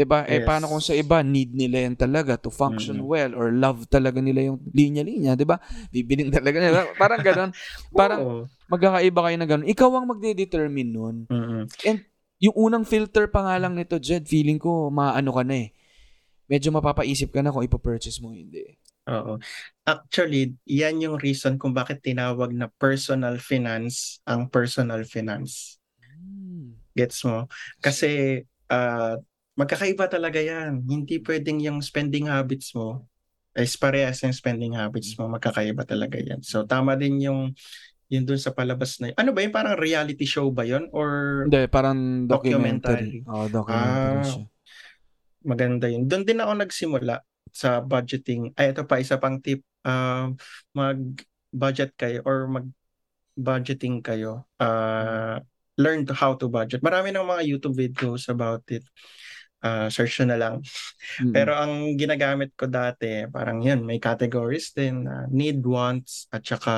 [0.00, 0.24] 'Di ba?
[0.24, 0.48] Eh Yes.
[0.48, 3.04] paano kung sa iba need nila yan talaga to function Mm.
[3.04, 5.60] well or love talaga nila yung linya-linya, 'di ba?
[5.92, 6.88] Bibiling talaga nila.
[6.96, 7.52] Parang ganoon.
[8.00, 8.40] Parang oo.
[8.70, 9.66] Magkakaiba kayo na ganun.
[9.68, 11.16] Ikaw ang magde-determine nun.
[11.28, 11.66] Mm-mm.
[12.40, 15.74] Yung unang filter pa nga lang nito, Jed, feeling ko, maano ka na eh.
[16.48, 18.78] Medyo mapapaisip ka na kung ipopurchase mo hindi.
[19.10, 19.36] Oo.
[19.84, 25.76] Actually, yan yung reason kung bakit tinawag na personal finance ang personal finance.
[26.00, 26.78] Hmm.
[26.94, 27.50] Gets mo?
[27.82, 29.18] Kasi ah,
[29.54, 30.82] magkakaiba talaga yan.
[30.82, 33.06] Hindi pwedeng yung spending habits mo
[33.50, 35.26] is parehas yung spending habits mo.
[35.26, 36.38] Magkakaiba talaga yan.
[36.40, 37.50] So, tama din yung
[38.06, 39.54] yun dun sa palabas na Ano ba yun?
[39.54, 40.90] Parang reality show ba yun?
[40.90, 43.22] Or Hindi, parang Documentary.
[43.22, 43.30] documentary.
[43.30, 44.26] Oo, documentary Ah.
[44.26, 44.44] siya.
[45.40, 46.04] maganda yun.
[46.04, 48.52] Doon din ako nagsimula sa budgeting.
[48.54, 49.64] Ay, ito pa, isa pang tip.
[49.80, 50.36] Um,
[50.76, 54.44] mag-budget kayo or mag-budgeting kayo.
[54.60, 55.40] Uh,
[55.74, 56.84] learn to how to budget.
[56.84, 58.84] Marami ng mga YouTube videos about it.
[59.60, 60.64] Uh, search na lang.
[61.20, 61.36] Mm-mm.
[61.36, 65.04] Pero ang ginagamit ko dati, parang yun, may categories din.
[65.04, 66.74] na need, wants, at saka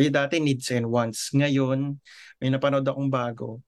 [0.00, 1.28] eh, dati needs and wants.
[1.36, 2.00] Ngayon,
[2.40, 3.60] may napanood akong bago.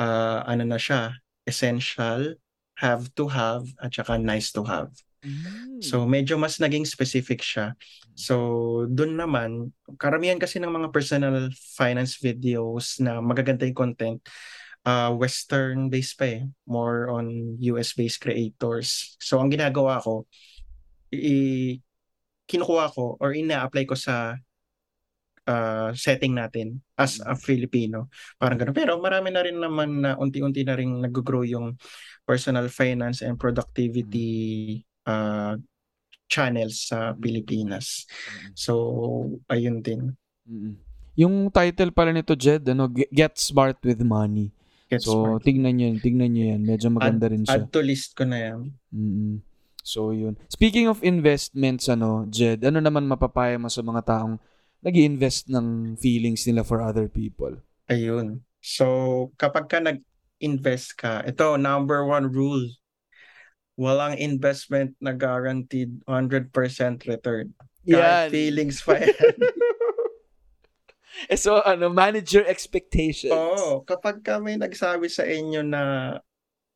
[0.00, 1.12] Ah, ano na siya?
[1.44, 2.40] Essential,
[2.80, 4.88] have to have, at saka nice to have.
[5.20, 5.84] Mm.
[5.84, 7.76] So, medyo mas naging specific siya.
[8.16, 14.20] So, dun naman, karamihan kasi ng mga personal finance videos na magaganda yung content,
[14.86, 16.42] uh, Western-based pa eh.
[16.68, 19.16] More on US-based creators.
[19.20, 20.28] So, ang ginagawa ko,
[21.12, 21.80] i-
[22.44, 24.36] kinukuha ko or ina-apply ko sa
[25.48, 28.08] uh, setting natin as a Filipino.
[28.36, 28.76] Parang ganun.
[28.76, 31.76] Pero marami na rin naman na unti-unti na rin nag-grow yung
[32.24, 35.56] personal finance and productivity uh,
[36.28, 38.08] channels sa Pilipinas.
[38.56, 40.16] So, ayun din.
[41.14, 44.50] Yung title pala nito, Jed, ano, Ge- Get Smart with Money.
[44.92, 45.42] Get so, smart.
[45.44, 45.98] tingnan nyo yun.
[46.00, 46.62] Tingnan nyo yan.
[46.62, 47.56] Medyo maganda rin siya.
[47.56, 48.60] Add to list ko na yan.
[48.92, 49.40] Mm-mm.
[49.84, 50.36] So, yun.
[50.48, 54.40] Speaking of investments, ano, Jed, ano naman mapapaya mo sa mga taong
[54.84, 57.56] nag invest ng feelings nila for other people?
[57.88, 58.44] Ayun.
[58.64, 62.64] So, kapag ka nag-invest ka, ito, number one rule.
[63.76, 66.48] Walang investment na guaranteed 100%
[67.04, 67.52] return.
[67.84, 69.12] Kahit feelings pa yan.
[71.28, 73.34] Eh, so, ano, manage your expectations.
[73.34, 75.82] Oo, kapag kami nagsabi sa inyo na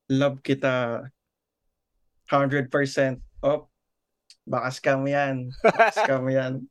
[0.09, 1.05] love kita
[2.29, 2.68] 100%
[3.44, 3.72] op,
[4.48, 5.53] baka scam yan.
[5.96, 6.64] Scam yan.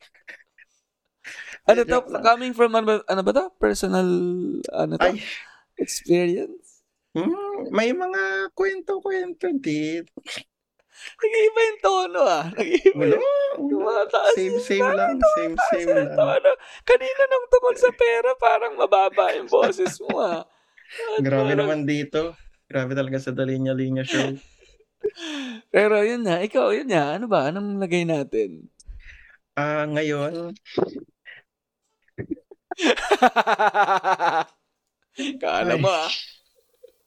[1.68, 2.00] ano to?
[2.24, 3.46] Coming from, ano ba, ano ba to?
[3.58, 4.10] Personal,
[4.74, 5.06] ano to?
[5.06, 5.22] Ay,
[5.78, 6.82] Experience?
[7.14, 10.14] hmm, may mga kwento-kwento dito.
[11.18, 12.46] Nag-iiba yung tono ah.
[12.50, 14.34] Nag-iiba Wala, yung tumataas.
[14.34, 15.16] Same, same Parang lang.
[15.34, 16.10] Same, tumataas same lang.
[16.14, 16.50] tono.
[16.84, 20.42] Kanina nung tungkol sa pera, parang mababa yung boses mo ah.
[21.16, 22.34] At Grabe parang- naman dito.
[22.66, 24.36] Grabe talaga sa Dalinya Linya Show.
[25.70, 27.16] Pero yun na, ikaw, yun na.
[27.16, 27.48] Ano ba?
[27.48, 28.68] Anong lagay natin?
[29.54, 30.54] Ah, ngayon,
[35.42, 35.82] Kala Ay.
[35.82, 36.10] mo ah.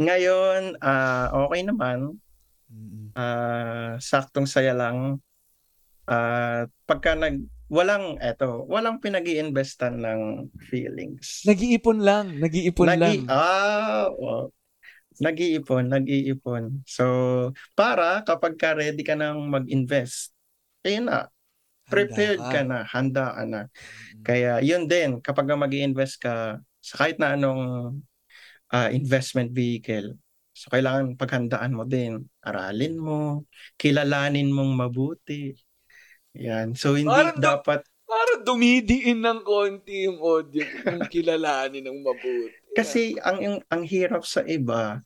[0.00, 2.18] ngayon, ah, okay naman.
[3.21, 5.21] Ah, saktong saya lang.
[6.09, 11.47] Ah, pagka nag walang eto, walang pinag-iinvestan ng feelings.
[11.47, 12.41] Nag-iipon lang.
[12.41, 13.31] Nag-iipon Nagi- lang.
[13.31, 14.49] Ah, oh.
[15.21, 16.81] Nag-iipon, nag-iipon.
[16.89, 17.05] So,
[17.77, 20.33] para kapag ka ready ka nang mag-invest,
[20.81, 21.29] ayun na,
[21.93, 23.61] prepared ka na, handa ka na.
[24.25, 27.63] Kaya yun din, kapag mag invest ka sa kahit na anong
[28.73, 30.17] ah, investment vehicle,
[30.61, 32.29] so kailangan paghandaan mo din.
[32.44, 33.49] Aralin mo,
[33.81, 35.57] kilalanin mong mabuti.
[36.37, 36.77] Yan.
[36.77, 42.53] So hindi Parang dapat Parang dumidiin ng konti yung audio kung kilalanin ng mabuti.
[42.77, 45.01] kasi ang ang, ang hirap sa iba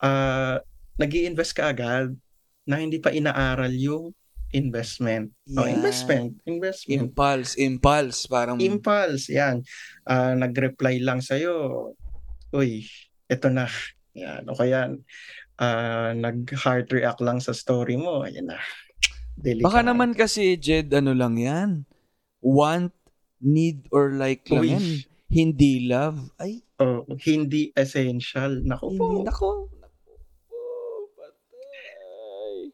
[0.00, 0.58] ah
[0.96, 2.16] nag-i-invest ka agad
[2.64, 4.10] na hindi pa inaaral yung
[4.50, 5.28] investment.
[5.54, 5.78] Oh, Yan.
[5.78, 7.12] investment, investment.
[7.12, 8.24] Impulse, impulse.
[8.26, 9.60] Parang, Impulse, yan.
[10.06, 11.92] Ah, nag-reply lang sa'yo,
[12.54, 12.86] uy,
[13.26, 13.66] eto na.
[14.16, 14.48] Yan.
[14.48, 14.96] O kaya,
[15.60, 18.58] ah, nag-heart react lang sa story mo, ayan na.
[19.36, 19.68] Delikado.
[19.68, 21.84] baka naman kasi, Jed, ano lang yan?
[22.40, 22.96] Want,
[23.44, 24.72] need, or like lang Uy.
[24.72, 24.86] yan.
[25.28, 26.32] Hindi love.
[26.40, 28.60] Ay, Oh, hindi essential.
[28.60, 29.24] Naku po, hindi.
[29.24, 29.72] Nako.
[29.80, 30.12] Nako.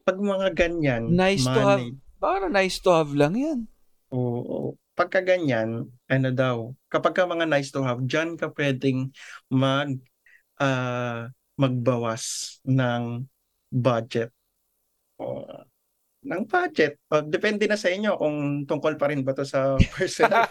[0.03, 1.83] Pag mga ganyan, Nice to have.
[2.19, 3.59] Parang nice to have lang yan.
[4.11, 4.75] Oo.
[4.93, 6.55] Pagka ganyan, ano daw,
[6.91, 9.09] kapag ka mga nice to have, dyan ka pwedeng
[9.47, 9.95] mag,
[10.59, 13.25] ah, magbawas ng
[13.69, 14.29] budget.
[15.21, 15.45] O,
[16.23, 16.97] ng budget.
[17.09, 20.45] O, depende na sa inyo kung tungkol pa rin ba to sa personal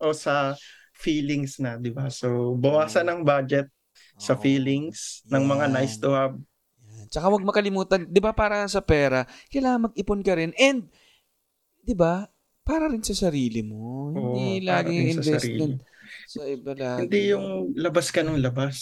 [0.00, 0.54] o sa
[0.96, 2.12] feelings na, di ba?
[2.12, 3.68] So, bawasan ng budget
[4.20, 6.36] sa feelings ng mga nice to have.
[6.36, 7.08] Yan.
[7.08, 10.52] Tsaka huwag makalimutan, 'di ba para sa pera, kailangan mag-ipon ka rin.
[10.60, 10.92] And
[11.88, 12.28] 'di ba?
[12.70, 14.14] para rin sa sarili mo.
[14.14, 15.82] Oo, Hindi laging investment
[16.30, 17.10] sa iba lagi.
[17.10, 18.76] Hindi yung labas ka ng labas.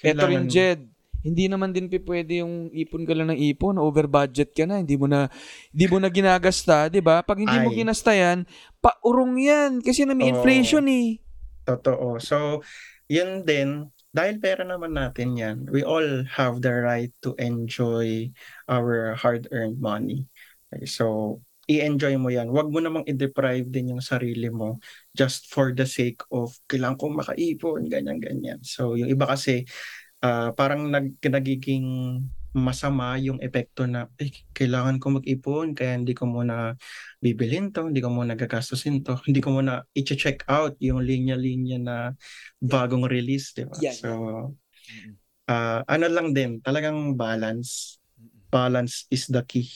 [0.00, 0.80] Ito rin, Kailangan- Jed.
[1.18, 4.78] Hindi naman din pi- pwede yung ipon ka lang ng ipon, over budget ka na,
[4.80, 5.26] hindi mo na
[5.74, 7.26] hindi mo na ginagasta, 'di ba?
[7.26, 7.82] Pag hindi mo Ay.
[7.82, 8.46] ginasta 'yan,
[8.78, 10.38] paurong 'yan kasi na may Oo.
[10.38, 11.18] inflation eh.
[11.66, 12.22] Totoo.
[12.22, 12.62] So,
[13.10, 18.30] yun din, dahil pera naman natin yan, we all have the right to enjoy
[18.70, 20.24] our hard-earned money.
[20.70, 22.48] Okay, so, i-enjoy mo yan.
[22.48, 24.80] Huwag mo namang i-deprive din yung sarili mo
[25.12, 28.64] just for the sake of kailangan kong makaipon, ganyan-ganyan.
[28.64, 29.68] So, yung iba kasi,
[30.24, 31.84] ah, parang nag, nagiging
[32.56, 36.72] masama yung epekto na eh, kailangan ko mag-ipon kaya hindi ko muna
[37.20, 41.96] bibilin to, hindi ko muna gagastusin to, hindi ko muna i-check out yung linya-linya na
[42.58, 43.76] bagong release, di ba?
[43.84, 43.94] Yan.
[43.94, 44.08] So,
[45.52, 48.00] ah, ano lang din, talagang balance.
[48.48, 49.68] Balance is the key.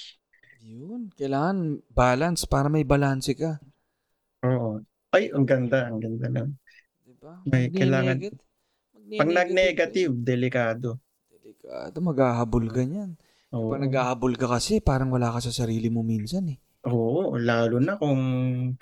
[0.62, 3.59] Yun, kailangan balance para may balanse ka,
[4.42, 4.83] Oo.
[5.14, 6.51] Ay, ang ganda, ang ganda lang.
[7.07, 7.38] 'di ba?
[7.46, 8.18] May kailangan-
[9.12, 10.98] Pag nag-negative, delikado.
[10.98, 13.14] ka, Delikado, maghahabol ka niyan.
[13.55, 13.70] Oo.
[13.70, 16.59] Pag naghahabol ka kasi, parang wala ka sa sarili mo minsan eh.
[16.90, 18.18] Oo, lalo na kung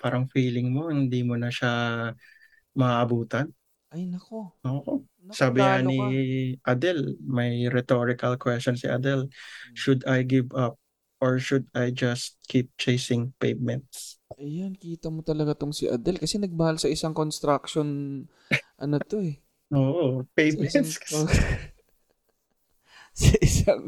[0.01, 1.71] parang feeling mo hindi mo na siya
[2.73, 3.53] maabutan.
[3.93, 4.55] Ay nako.
[4.65, 5.05] Oo.
[5.21, 5.97] Naku, Sabi ni
[6.65, 6.73] ka.
[6.73, 9.75] Adele, may rhetorical question si Adele, Hmm.
[9.77, 10.80] should I give up
[11.21, 14.17] or should I just keep chasing pavements?
[14.35, 18.25] Ayan, kita mo talaga tong si Adele kasi nagmahal sa isang construction
[18.81, 19.37] ano to eh.
[19.71, 20.97] Oo, Sa pavements.
[21.05, 21.27] isang,
[23.13, 23.83] sa isang,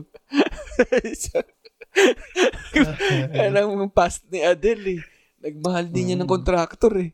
[1.04, 1.48] isang
[3.34, 5.02] alam mo past ni Adele eh.
[5.44, 6.36] Nagmahal din niya ng Mm.
[6.40, 7.12] contractor eh.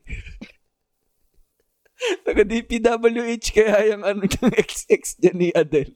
[2.24, 5.96] Taga DPWH kaya yung ano ng XX dyan ni Adele.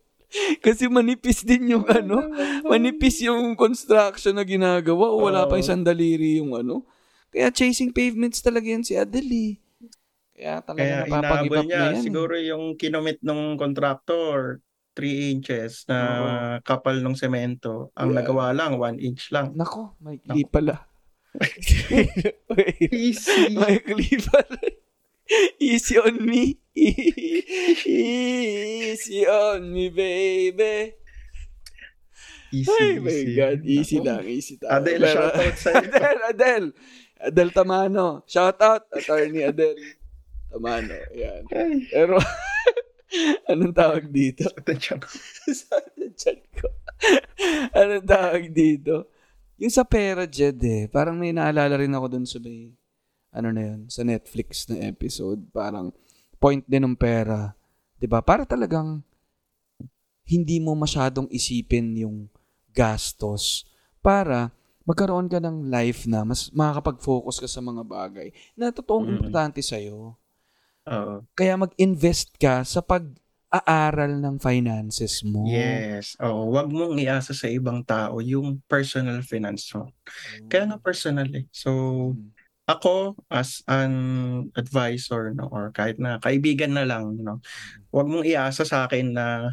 [0.59, 2.27] Kasi manipis din yung ano,
[2.63, 5.61] manipis yung construction na ginagawa o wala pa Oo.
[5.61, 6.83] isang daliri yung ano.
[7.29, 9.53] Kaya chasing pavements talaga yan si Adele eh.
[10.33, 11.93] Kaya talaga Kaya napapag-give niya, na yan.
[11.93, 12.01] eh.
[12.01, 14.61] siguro yung kinomit ng contractor,
[14.93, 15.97] 3 inches na
[16.61, 17.89] kapal ng semento.
[17.93, 18.17] Ang Yeah.
[18.19, 19.53] nagawa lang, 1 inch lang.
[19.53, 20.85] Nako, may kli pala.
[22.91, 23.57] Easy.
[23.57, 24.57] may kli pala.
[25.59, 26.57] Easy on me.
[27.85, 30.93] Easy on me, baby.
[32.53, 33.33] Easy, Ay, my easy.
[33.33, 33.59] God.
[33.65, 34.05] Easy Ako.
[34.05, 34.23] lang.
[34.29, 34.71] Easy tayo.
[34.77, 35.81] Adele, Pero- shoutout sa'yo.
[35.89, 36.67] Adele, Adele.
[37.23, 38.07] Adele Tamano.
[38.29, 39.79] Shout out, attorney Adele
[40.53, 40.93] Tamano.
[41.17, 41.41] Yan.
[41.49, 42.21] Ay, Pero,
[43.49, 44.45] anong tawag dito?
[44.53, 45.07] ko.
[45.49, 45.81] sa
[46.13, 46.69] chat ko.
[47.73, 49.09] anong tawag dito?
[49.57, 50.85] Yung sa pera, Jed eh.
[50.93, 52.69] Parang may naalala rin ako dun sa may,
[53.33, 55.41] ano na yun, sa Netflix na episode.
[55.51, 55.89] Parang,
[56.37, 57.55] point din ng pera.
[57.97, 59.01] 'Di ba Para talagang,
[60.23, 62.17] hindi mo masyadong isipin yung
[62.71, 63.67] gastos
[63.99, 64.51] para
[64.83, 69.13] magkaroon ka ng life na mas makakapag-focus ka sa mga bagay na totoong Mm.
[69.15, 70.15] importante sa'yo.
[70.87, 71.15] Oo.
[71.35, 75.47] Kaya mag-invest ka sa pag-aaral ng finances mo.
[75.47, 76.19] Yes.
[76.19, 79.87] Oo, wag mong iasa sa ibang tao yung personal finance mo.
[80.51, 81.47] Kaya na personal eh.
[81.51, 81.71] So,
[82.11, 82.32] Mm.
[82.63, 83.93] Ako as an
[84.55, 87.43] advisor no or kahit na kaibigan na lang no,
[87.91, 89.51] wag mong iasa sa akin na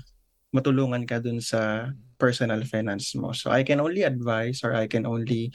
[0.55, 3.33] matulungan ka dun sa personal finance mo.
[3.33, 5.51] So I can only advise or I can only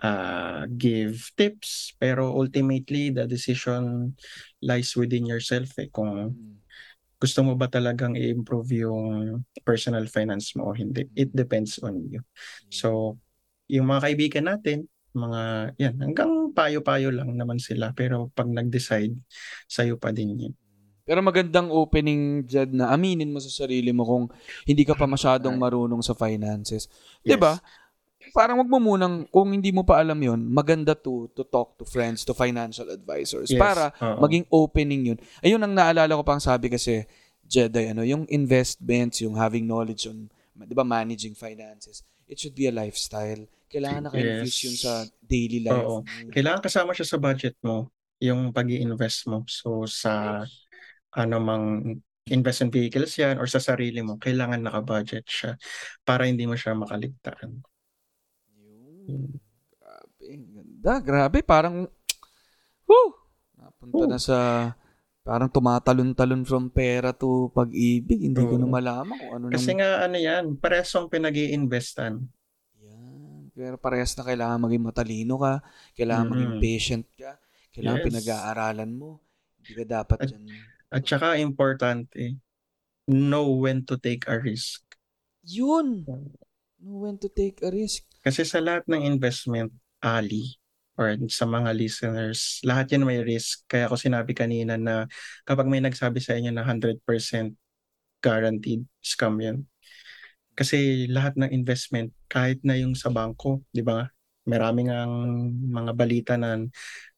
[0.00, 4.14] uh, give tips pero ultimately the decision
[4.62, 6.32] lies within yourself eh kung
[7.24, 11.08] gusto mo ba talagang i-improve yung personal finance mo o hindi.
[11.16, 12.20] It depends on you.
[12.68, 13.16] So,
[13.64, 15.40] yung mga kaibigan natin, mga,
[15.78, 17.94] yan, hanggang payo-payo lang naman sila.
[17.94, 19.14] Pero pag nag-decide,
[19.70, 20.54] sa'yo pa din yun.
[21.04, 24.24] Pero magandang opening, Jed, na aminin mo sa sarili mo kung
[24.64, 26.88] hindi ka pa masyadong marunong sa finances.
[27.20, 27.60] 'Di ba?
[28.32, 31.84] Parang wag mo munang, kung hindi mo pa alam yon maganda to, to talk to
[31.84, 33.52] friends, to financial advisors.
[33.52, 33.60] Yes.
[33.60, 34.24] Para Oo.
[34.24, 35.18] maging opening yun.
[35.44, 37.04] Ayun ang naalala ko pang sabi kasi,
[37.44, 42.64] Jedi, ano, yung investments, yung having knowledge on, di ba, managing finances, it should be
[42.64, 43.44] a lifestyle.
[43.74, 44.62] Kailangan naka-infuse Yes.
[44.62, 45.74] yun sa daily life.
[45.76, 45.96] Oo.
[46.00, 46.30] mo.
[46.30, 49.42] Kailangan kasama siya sa budget mo, yung pag invest mo.
[49.44, 50.46] So, sa
[51.10, 51.66] ano mang
[52.24, 55.52] investment vehicles yan or sa sarili mo, kailangan naka-budget siya
[56.00, 57.60] para hindi mo siya makaligtaan.
[59.04, 59.36] Yun.
[59.76, 60.24] Grabe.
[60.24, 60.94] Ganda.
[60.98, 61.38] Grabe.
[61.44, 61.84] Parang,
[62.88, 63.08] whew,
[63.54, 64.08] napunta Whew.
[64.08, 64.38] na sa,
[65.20, 68.24] parang tumatalon-talon from pera to pag-ibig.
[68.24, 72.32] Hindi ko na malaman kung ano Kasi nang- nga ano yan, parehong pinag investan Yan.
[73.54, 75.62] Pero parehas na kailangan maging matalino ka,
[75.94, 76.62] kailangan maging Mhm.
[76.62, 77.38] patient ka,
[77.70, 78.06] kailangan Yes.
[78.10, 79.22] pinag-aaralan mo.
[79.62, 80.42] Hindi ka dapat At- dyan.
[80.90, 82.38] At saka importante,
[83.06, 84.82] know when to take a risk.
[85.46, 86.06] Yun!
[86.78, 88.06] Know when to take a risk.
[88.22, 90.56] Kasi sa lahat ng investment, ali,
[90.94, 93.66] or sa mga listeners, lahat yan may risk.
[93.66, 95.04] Kaya ako sinabi kanina na
[95.42, 97.54] kapag may nagsabi sa inyo na 100%
[98.22, 99.66] guaranteed, scam yan.
[100.54, 104.02] Kasi lahat ng investment, kahit na yung sa bangko, di ba?
[104.50, 105.14] Maraming ang
[105.70, 106.58] mga balita na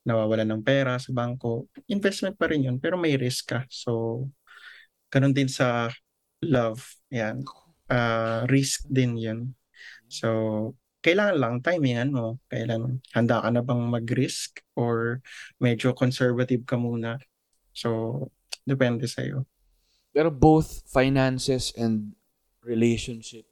[0.05, 1.73] nawawalan ng pera sa bangko.
[1.89, 3.65] Investment pa rin yun, pero may risk ka.
[3.73, 4.29] So,
[5.09, 5.89] ganun din sa
[6.45, 6.85] love.
[7.09, 7.41] Yan.
[7.89, 9.41] Ah, risk din yun.
[10.13, 12.39] So, kailangan lang timingan mo.
[12.53, 15.25] Kailan handa ka na bang mag-risk or
[15.57, 17.17] medyo conservative ka muna.
[17.73, 18.29] So,
[18.69, 19.49] depende sa'yo.
[20.13, 22.13] Pero both finances and
[22.61, 23.49] relationship,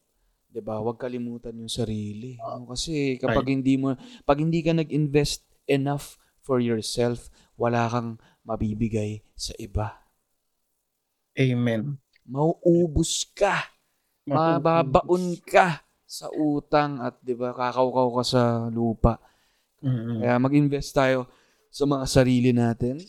[0.55, 0.79] 'di ba?
[0.79, 2.39] Huwag kalimutan yung sarili.
[2.39, 2.71] No?
[2.71, 6.15] Kasi kapag hindi mo pag hindi ka nag-invest enough
[6.47, 7.27] for yourself,
[7.59, 9.99] wala kang mabibigay sa iba.
[11.35, 11.99] Amen.
[12.23, 13.67] Mauubos ka,
[14.31, 19.19] mababaon ka sa utang at 'di ba kakawkaw ka sa lupa.
[19.83, 20.23] Mm-mm.
[20.23, 21.27] Kaya mag-invest tayo
[21.75, 23.03] sa mga sarili natin.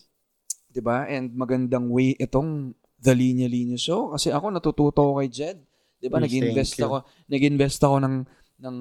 [0.74, 1.06] 'Di ba?
[1.06, 5.62] And magandang way itong The Linya Linya Show kasi ako natututo kay Jed.
[6.06, 6.22] 'Di ba?
[6.22, 8.16] Yes, Nag-invest ako, nag-invest ako ng
[8.62, 8.76] ng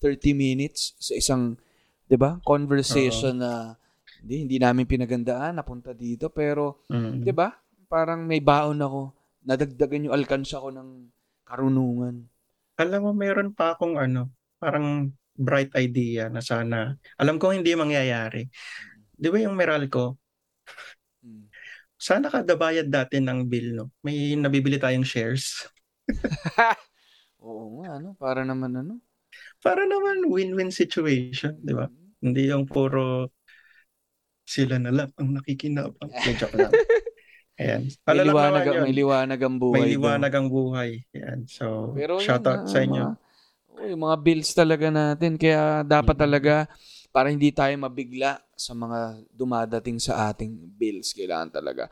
[0.00, 1.60] 30 minutes sa isang
[2.08, 2.40] 'di ba?
[2.40, 3.76] Conversation na
[4.24, 7.20] hindi hindi namin pinagandaan napunta dito pero Mm.
[7.20, 7.52] 'di ba?
[7.84, 9.12] Parang may baon ako.
[9.44, 11.12] Nadagdagan yung alkansya ko ng
[11.44, 12.24] karunungan.
[12.80, 18.48] Alam mo, meron pa akong ano, parang bright idea na sana, alam ko hindi mangyayari.
[19.12, 20.16] Di ba yung Meralco,
[21.20, 21.52] Hmm.
[22.00, 23.86] sana kada bayad dati ng bill, no?
[24.00, 25.68] May nabibili tayong shares.
[27.44, 28.08] Oo nga, ano?
[28.18, 28.94] Para naman ano?
[29.60, 31.86] Para naman win-win situation, di ba?
[32.20, 33.32] Hindi yung puro
[34.48, 36.10] sila na lang ang nakikinabang.
[36.24, 36.74] May joke lang.
[37.60, 37.82] Ayan.
[38.08, 39.76] May liwanag, may liwanag ang buhay.
[39.76, 40.90] May liwanag ang buhay.
[41.12, 41.40] Ayan.
[41.44, 43.04] So, Pero shout yun, out sa inyo.
[43.04, 45.32] Mga, yung mga bills talaga natin.
[45.36, 46.22] Kaya dapat Mhm.
[46.24, 46.54] talaga,
[47.12, 51.84] para hindi tayo mabigla sa mga dumadating sa ating bills, kailangan talaga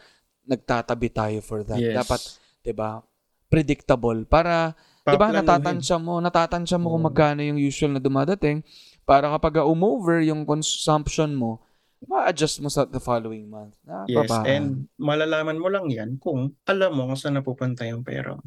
[0.48, 1.76] nagtatabi tayo for that.
[1.78, 2.00] Yes.
[2.00, 2.20] Dapat,
[2.64, 3.02] 'di ba?
[3.48, 4.76] Predictable para
[5.08, 7.08] 'di ba natatansya mo, natatansya mo kung Oo.
[7.08, 8.61] magkano yung usual na dumadating
[9.08, 11.64] para kapag umover yung consumption mo,
[12.04, 13.72] ma-adjust mo sa the following month.
[13.82, 14.44] Na, Yes, babaan.
[14.46, 14.66] and
[15.00, 18.37] malalaman mo lang yan kung alam mo kung saan napupunta yung pera.
[18.37, 18.44] mo.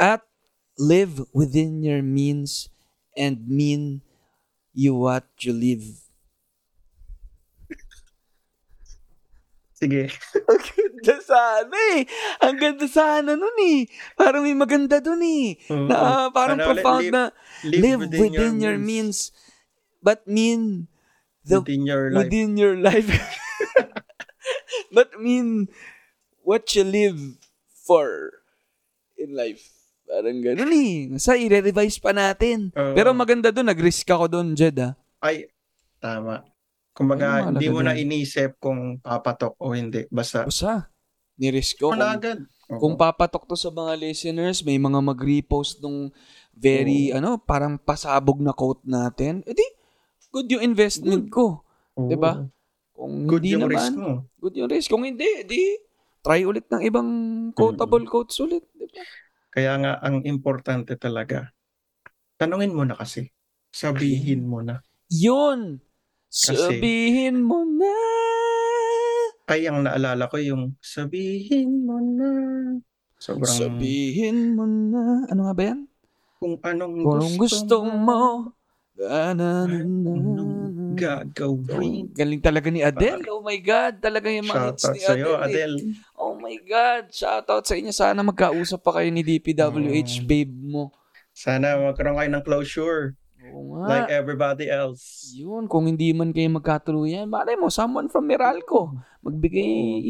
[0.00, 0.24] at
[0.80, 2.72] live within your means
[3.12, 4.00] and mean
[4.72, 6.09] you what you live.
[9.80, 10.12] Sige.
[10.52, 12.00] Ang ganda sana eh.
[12.44, 13.88] Ang ganda sana nun eh.
[14.12, 15.56] Parang may maganda dun eh.
[15.72, 15.88] Oo.
[15.88, 17.22] Na, parang Ano, profound live- na
[17.64, 19.32] live, within, your, means.
[20.04, 20.92] But mean
[21.48, 22.20] the within your life.
[22.28, 23.08] within your life.
[24.96, 25.72] but mean
[26.44, 27.40] what you live
[27.72, 28.36] for
[29.16, 29.64] in life.
[30.04, 31.16] Parang ganun eh.
[31.16, 32.68] Sa i-revise pa natin.
[32.76, 32.92] Oo.
[32.92, 34.92] Pero maganda dun, nag-risk ako dun, Jed ah.
[35.24, 35.48] Ay,
[36.02, 36.49] tama.
[36.90, 40.04] Kumbaga, Ayun, hindi mo na inisip kung papatok o hindi.
[40.10, 40.90] Basta, Basta,
[41.38, 41.94] ni-risk ko.
[41.94, 42.38] wala Kung, agad.
[42.70, 42.78] Oo.
[42.82, 46.10] kung papatok to sa mga listeners, may mga mag-repost nung
[46.52, 49.64] very, ano, parang pasabog na quote natin, edi,
[50.34, 51.62] good yung investment ko.
[51.96, 52.10] Oo.
[52.10, 52.46] diba?
[52.92, 54.12] Kung Good hindi yung naman, risk mo.
[54.36, 54.88] good yung risk.
[54.92, 55.62] Kung hindi, edi,
[56.20, 57.08] try ulit ng ibang
[57.56, 58.60] quotable quotes ulit.
[58.76, 59.00] Diba?
[59.48, 61.48] Kaya nga, ang importante talaga,
[62.36, 63.32] tanungin mo na kasi.
[63.72, 64.84] Sabihin mo na.
[65.08, 65.80] Yun!
[66.30, 67.90] Kasi- Sabihin mo na.
[69.44, 72.30] Kaya ang naalala ko yung, sabihin mo na.
[73.18, 75.26] Sobrang, Sabihin mo na.
[75.26, 75.80] Ano nga ba yan?
[76.40, 78.48] kung anong Kung gusto mo.
[78.96, 82.08] Anong gagawin.
[82.10, 83.28] Galing talaga ni Adele.
[83.28, 83.98] Oh my God.
[83.98, 85.36] Talaga yung mga hits ni sa'yo, Adele.
[85.36, 85.44] eh.
[85.44, 85.76] Adele.
[86.14, 87.04] Oh my God.
[87.08, 87.90] Shoutout sa inyo.
[87.90, 90.26] Sana magkausap pa kayo ni DPWH, Mm.
[90.26, 90.94] babe mo.
[91.30, 93.19] Sana magkaroon kayo ng closure
[93.50, 93.86] Oo nga.
[94.00, 95.30] like everybody else.
[95.32, 99.64] Yun, kung hindi man kayo magkatuluyan, malay mo, someone from Meralco, magbigay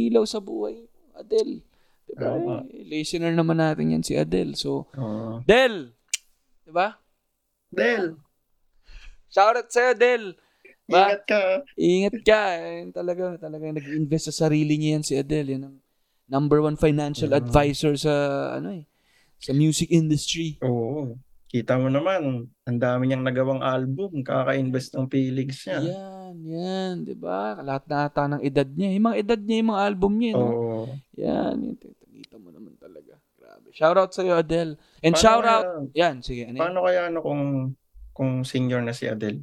[0.06, 0.84] ilaw sa buhay.
[1.12, 1.60] Adele.
[2.04, 2.64] Diba?
[2.66, 4.54] Eh, listener naman natin yan si Adele.
[4.54, 5.38] So, Oh.
[5.42, 5.94] Del!
[6.62, 6.98] Diba?
[7.68, 8.18] Del,
[9.28, 10.34] Shoutout sa'yo, Del!
[10.84, 11.06] Ba?
[11.06, 11.42] ingat ka.
[11.76, 12.42] Ingat ka.
[12.58, 15.54] Eh, talaga, talaga nag-invest sa sarili niya yan si Adele.
[15.54, 15.76] Yan ang
[16.26, 17.38] number one financial Mm.
[17.38, 18.12] advisor sa,
[18.58, 18.84] ano eh,
[19.38, 20.58] sa music industry.
[20.60, 21.14] Oo.
[21.50, 25.82] Kita mo naman, ang dami niyang nagawang album, kaka-invest ng feelings niya.
[25.82, 27.58] Yan, yan, di ba?
[27.58, 28.94] Lahat na ata ng edad niya.
[28.94, 30.46] Yung mga edad niya, yung mga album niya, no?
[30.46, 30.80] Oo.
[31.18, 31.74] Yan, yun.
[32.14, 33.18] Kita mo naman talaga.
[33.34, 33.66] Grabe.
[33.74, 34.78] Shout out sa'yo, Adele.
[35.02, 36.42] And Paano shout kaya- out, yan, sige.
[36.46, 36.58] Ano?
[36.62, 37.42] Paano kaya ano kung
[38.14, 39.42] kung senior na si Adele?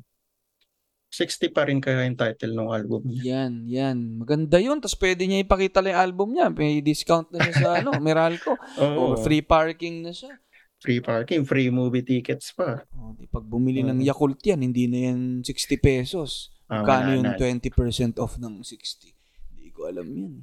[1.10, 3.22] 60 pa rin kaya yung title ng album niya.
[3.26, 3.98] Yan, yan.
[4.18, 4.78] Maganda yun.
[4.78, 6.48] Tapos pwede niya ipakita lang yung album niya.
[6.50, 8.56] May discount na siya sa ano, Meralco.
[8.78, 9.16] Oo.
[9.16, 10.36] O free parking na siya.
[10.78, 12.86] Free parking, free movie tickets pa.
[12.94, 14.06] Oh, di pag bumili ng Mm.
[14.06, 16.54] Yakult yan, hindi na yan 60 pesos.
[16.70, 17.34] Ah, wala yung na.
[17.34, 19.10] 20% off ng 60?
[19.52, 20.34] Hindi ko alam yan.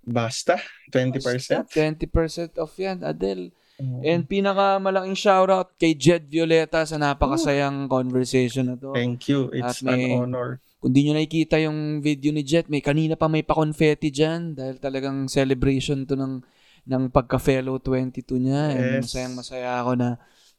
[0.00, 0.60] Basta,
[0.92, 1.66] 20%.
[1.66, 3.50] 20% off yan, Adel.
[3.74, 3.98] Oo.
[4.06, 8.94] And pinaka malaking shoutout kay Jed Violeta sa napakasayang conversation na to.
[8.94, 9.50] Thank you.
[9.50, 10.62] At It's may- an honor.
[10.78, 14.76] Kung di nyo nakikita yung video ni Jet, may kanina pa may pa-confetti dyan dahil
[14.76, 16.44] talagang celebration to ng,
[16.84, 18.62] ng pagka-fellow 22 niya.
[18.72, 19.02] And Yes.
[19.08, 20.08] masayang masaya ako na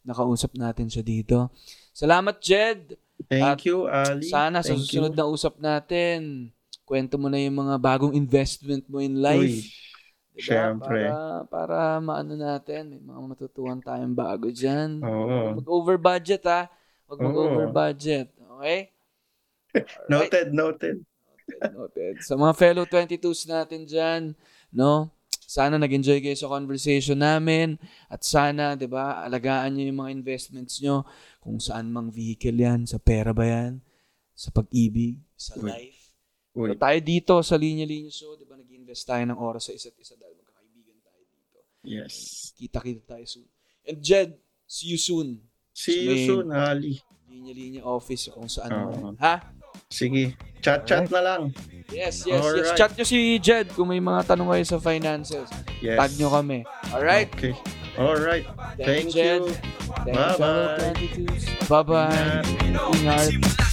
[0.02, 1.50] nakausap natin siya dito.
[1.90, 2.98] Salamat, Jed!
[3.26, 4.28] Thank At you, Ali.
[4.28, 5.18] Sana sa Thank susunod you.
[5.18, 6.52] na usap natin,
[6.84, 9.40] kwento mo na yung mga bagong investment mo in life.
[9.40, 9.66] Uy,
[10.36, 10.44] Diba?
[10.44, 11.08] syempre.
[11.08, 11.18] Para,
[11.48, 15.00] para maano natin, may mga matutuwan tayong bago dyan.
[15.00, 15.56] Oo.
[15.58, 16.68] Mag-over budget ha.
[17.08, 18.30] Huwag mag-over budget.
[18.60, 18.92] Okay?
[19.74, 20.10] Alright.
[20.12, 20.98] Noted, noted.
[21.72, 22.14] Noted.
[22.20, 24.22] Sa mga fellow 22s natin dyan,
[24.70, 25.08] no?
[25.46, 27.78] Sana nag-enjoy kayo sa conversation namin
[28.10, 31.06] at sana, 'di ba, alagaan niyo yung mga investments nyo
[31.40, 33.78] kung saan mang vehicle 'yan, sa pera ba 'yan,
[34.34, 35.70] sa pag-ibig, sa Uy.
[35.70, 36.02] life.
[36.52, 39.72] Uy, Pero tayo dito sa Linya Linya Show, 'di ba, nag-invest tayo ng oras sa
[39.72, 41.58] isa't isa dahil magkakaibigan tayo dito.
[41.86, 42.50] yes.
[42.58, 43.48] Kita-kita tayo soon.
[43.86, 44.34] And Jed,
[44.66, 45.46] see you soon.
[45.72, 47.00] See May- you soon, Ali.
[47.30, 49.14] Linya Linya office kung saan Oo.
[49.14, 49.16] man.
[49.20, 49.36] Ha?
[49.90, 50.36] Sige.
[50.62, 51.42] Chat-chat na lang.
[51.94, 52.42] Yes, yes, yes.
[52.42, 52.78] Alright.
[52.78, 55.46] Chat nyo si Jed kung may mga tanong kayo sa finances.
[55.80, 56.02] Yes.
[56.02, 56.66] Tag nyo kami.
[56.90, 57.30] Alright?
[57.38, 57.54] Okay.
[57.96, 58.50] Alright.
[58.82, 59.54] Thank you.
[60.04, 60.98] Thank you, fellow Bye-bye.
[60.98, 61.44] 22s.
[61.70, 62.42] Bye-bye.
[62.66, 63.30] Ingat.
[63.30, 63.65] Ingat.